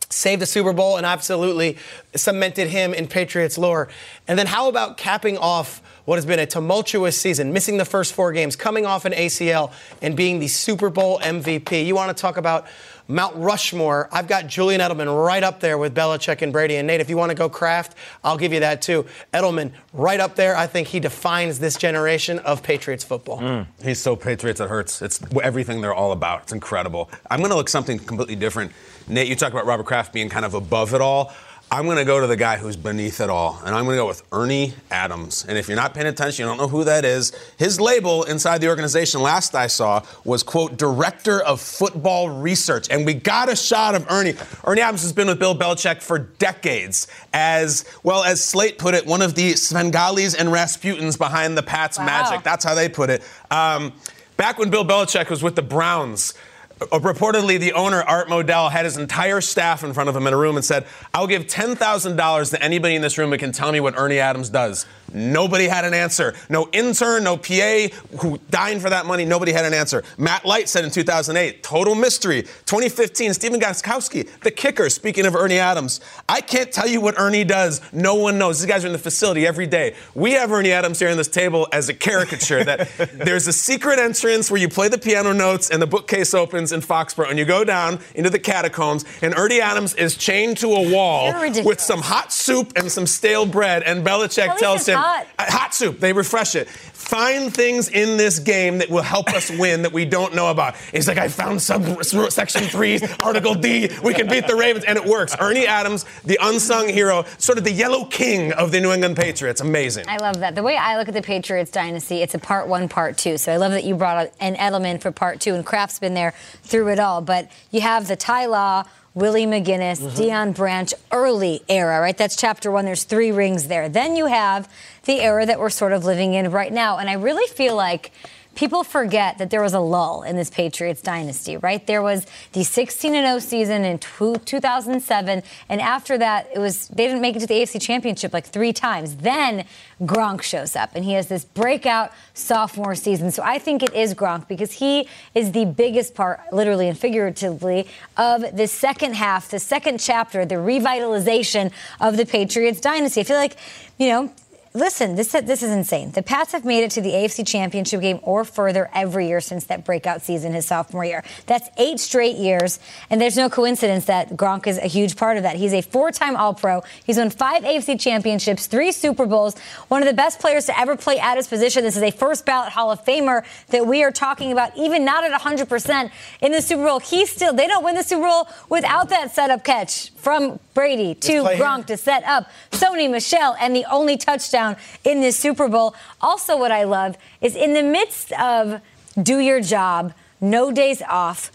[0.09, 1.77] saved the Super Bowl and absolutely
[2.15, 3.89] cemented him in Patriots lore.
[4.27, 8.13] And then how about capping off what has been a tumultuous season, missing the first
[8.13, 11.85] four games, coming off an ACL, and being the Super Bowl MVP?
[11.85, 12.67] You want to talk about
[13.07, 14.09] Mount Rushmore?
[14.11, 16.77] I've got Julian Edelman right up there with Belichick and Brady.
[16.77, 19.05] And Nate, if you want to go Kraft, I'll give you that too.
[19.33, 20.55] Edelman right up there.
[20.55, 23.39] I think he defines this generation of Patriots football.
[23.39, 23.67] Mm.
[23.83, 25.01] He's so Patriots it hurts.
[25.01, 26.43] It's everything they're all about.
[26.43, 27.09] It's incredible.
[27.29, 28.71] I'm going to look something completely different.
[29.07, 31.33] Nate, you talk about Robert Kraft being kind of above it all.
[31.71, 34.01] I'm going to go to the guy who's beneath it all, and I'm going to
[34.01, 35.45] go with Ernie Adams.
[35.49, 37.33] And if you're not paying attention, you don't know who that is.
[37.57, 42.87] His label inside the organization, last I saw, was quote Director of Football Research.
[42.91, 44.35] And we got a shot of Ernie.
[44.63, 49.05] Ernie Adams has been with Bill Belichick for decades, as well as Slate put it,
[49.05, 52.05] one of the Svengalis and Rasputins behind the Pats Wow.
[52.05, 52.43] magic.
[52.43, 53.23] That's how they put it.
[53.49, 53.91] Um,
[54.37, 56.35] back when Bill Belichick was with the Browns,
[56.81, 60.33] Uh, reportedly the owner, Art Modell, had his entire staff in front of him in
[60.33, 63.71] a room and said, I'll give $10,000 to anybody in this room who can tell
[63.71, 64.85] me what Ernie Adams does.
[65.13, 66.33] Nobody had an answer.
[66.49, 67.87] No intern, no PA
[68.19, 69.25] who dined for that money.
[69.25, 70.03] Nobody had an answer.
[70.17, 72.43] Matt Light said in 2008, total mystery.
[72.65, 76.01] 2015, Stephen Gostkowski, the kicker, speaking of Ernie Adams.
[76.27, 77.81] I can't tell you what Ernie does.
[77.93, 78.59] No one knows.
[78.59, 79.95] These guys are in the facility every day.
[80.13, 83.99] We have Ernie Adams here on this table as a caricature that there's a secret
[83.99, 87.45] entrance where you play the piano notes and the bookcase opens in Foxborough, and you
[87.45, 91.33] go down into the catacombs, and Ernie Adams is chained to a wall
[91.63, 95.27] with some hot soup and some stale bread, and Belichick tells it's hot.
[95.37, 96.69] "Uh, hot soup, they refresh it.
[96.69, 100.75] Find things in this game that will help us win that we don't know about.
[100.91, 103.91] He's like, I found sub section three, article D.
[104.03, 105.35] We can beat the Ravens, and it works.
[105.39, 109.61] Ernie Adams, the unsung hero, sort of the yellow king of the New England Patriots.
[109.61, 110.05] Amazing.
[110.07, 110.55] I love that.
[110.55, 113.37] The way I look at the Patriots dynasty, it's a part one, part two.
[113.37, 116.33] So I love that you brought an Edelman for part two, and Kraft's been there
[116.63, 117.21] through it all.
[117.21, 118.85] But you have the Ty Law,
[119.15, 120.21] Willie McGinest, mm-hmm.
[120.21, 122.17] Deion Branch, early era, right?
[122.17, 122.83] That's chapter one.
[122.83, 123.87] There's three rings there.
[123.87, 124.69] Then you have
[125.05, 126.97] the era that we're sort of living in right now.
[126.97, 128.11] And I really feel like
[128.55, 131.85] people forget that there was a lull in this Patriots dynasty, right?
[131.85, 137.21] There was the 16 0 season in 2007, and after that, it was they didn't
[137.21, 139.17] make it to the AFC Championship like three times.
[139.17, 139.65] Then
[140.01, 143.31] Gronk shows up, and he has this breakout sophomore season.
[143.31, 147.87] So I think it is Gronk because he is the biggest part, literally and figuratively,
[148.17, 153.21] of the second half, the second chapter, the revitalization of the Patriots dynasty.
[153.21, 153.57] I feel like,
[153.97, 154.33] you know,
[154.75, 156.11] Listen, this this is insane.
[156.11, 159.63] The Pats have made it to the AFC Championship game or further every year since
[159.67, 161.23] that breakout season his sophomore year.
[161.45, 165.43] That's eight straight years, and there's no coincidence that Gronk is a huge part of
[165.43, 165.55] that.
[165.55, 166.83] He's a four-time All-Pro.
[167.05, 169.57] He's won five AFC Championships, three Super Bowls,
[169.87, 171.81] one of the best players to ever play at his position.
[171.85, 175.23] This is a first ballot Hall of Famer that we are talking about, even not
[175.23, 176.11] at 100%
[176.41, 176.99] in the Super Bowl.
[176.99, 181.45] He still they don't win the Super Bowl without that setup catch from Brady to.
[181.45, 184.64] Gronk to set up Sony Michel and the only touchdown
[185.03, 185.95] in this Super Bowl.
[186.21, 188.81] Also, what I love is in the midst of
[189.21, 191.51] do your job, no days off.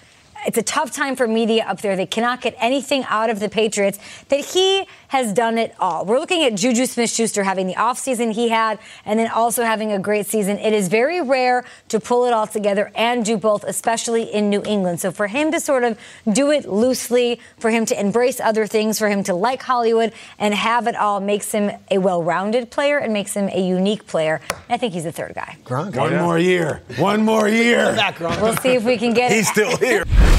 [0.47, 1.97] It's a tough time for media up there.
[1.97, 3.99] They cannot get anything out of the Patriots.
[4.29, 6.05] That he has done it all.
[6.05, 9.99] We're looking at Juju Smith-Schuster having the offseason he had, and then also having a
[9.99, 10.57] great season.
[10.59, 14.63] It is very rare to pull it all together and do both, especially in New
[14.65, 15.01] England.
[15.01, 15.99] So for him to sort of
[16.33, 20.55] do it loosely, for him to embrace other things, for him to like Hollywood and
[20.55, 24.41] have it all makes him a well-rounded player and makes him a unique player.
[24.69, 25.57] I think he's the third guy.
[25.65, 25.97] Gronk.
[25.97, 26.83] One more year.
[26.97, 27.95] One more year.
[27.95, 29.37] Back, We'll see if we can get it.
[29.37, 30.05] He's still here.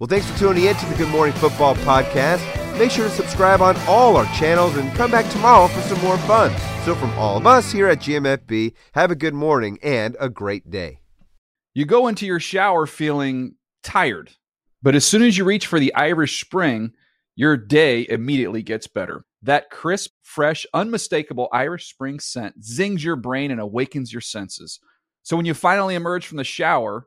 [0.00, 2.40] Well, thanks for tuning in to the Good Morning Football podcast.
[2.78, 6.16] Make sure to subscribe on all our channels and come back tomorrow for some more
[6.20, 6.50] fun.
[6.86, 10.70] So, from all of us here at GMFB, have a good morning and a great
[10.70, 11.00] day.
[11.74, 14.30] You go into your shower feeling tired,
[14.80, 16.92] but as soon as you reach for the Irish Spring,
[17.36, 19.26] your day immediately gets better.
[19.42, 24.80] That crisp, fresh, unmistakable Irish Spring scent zings your brain and awakens your senses.
[25.24, 27.06] So when you finally emerge from the shower,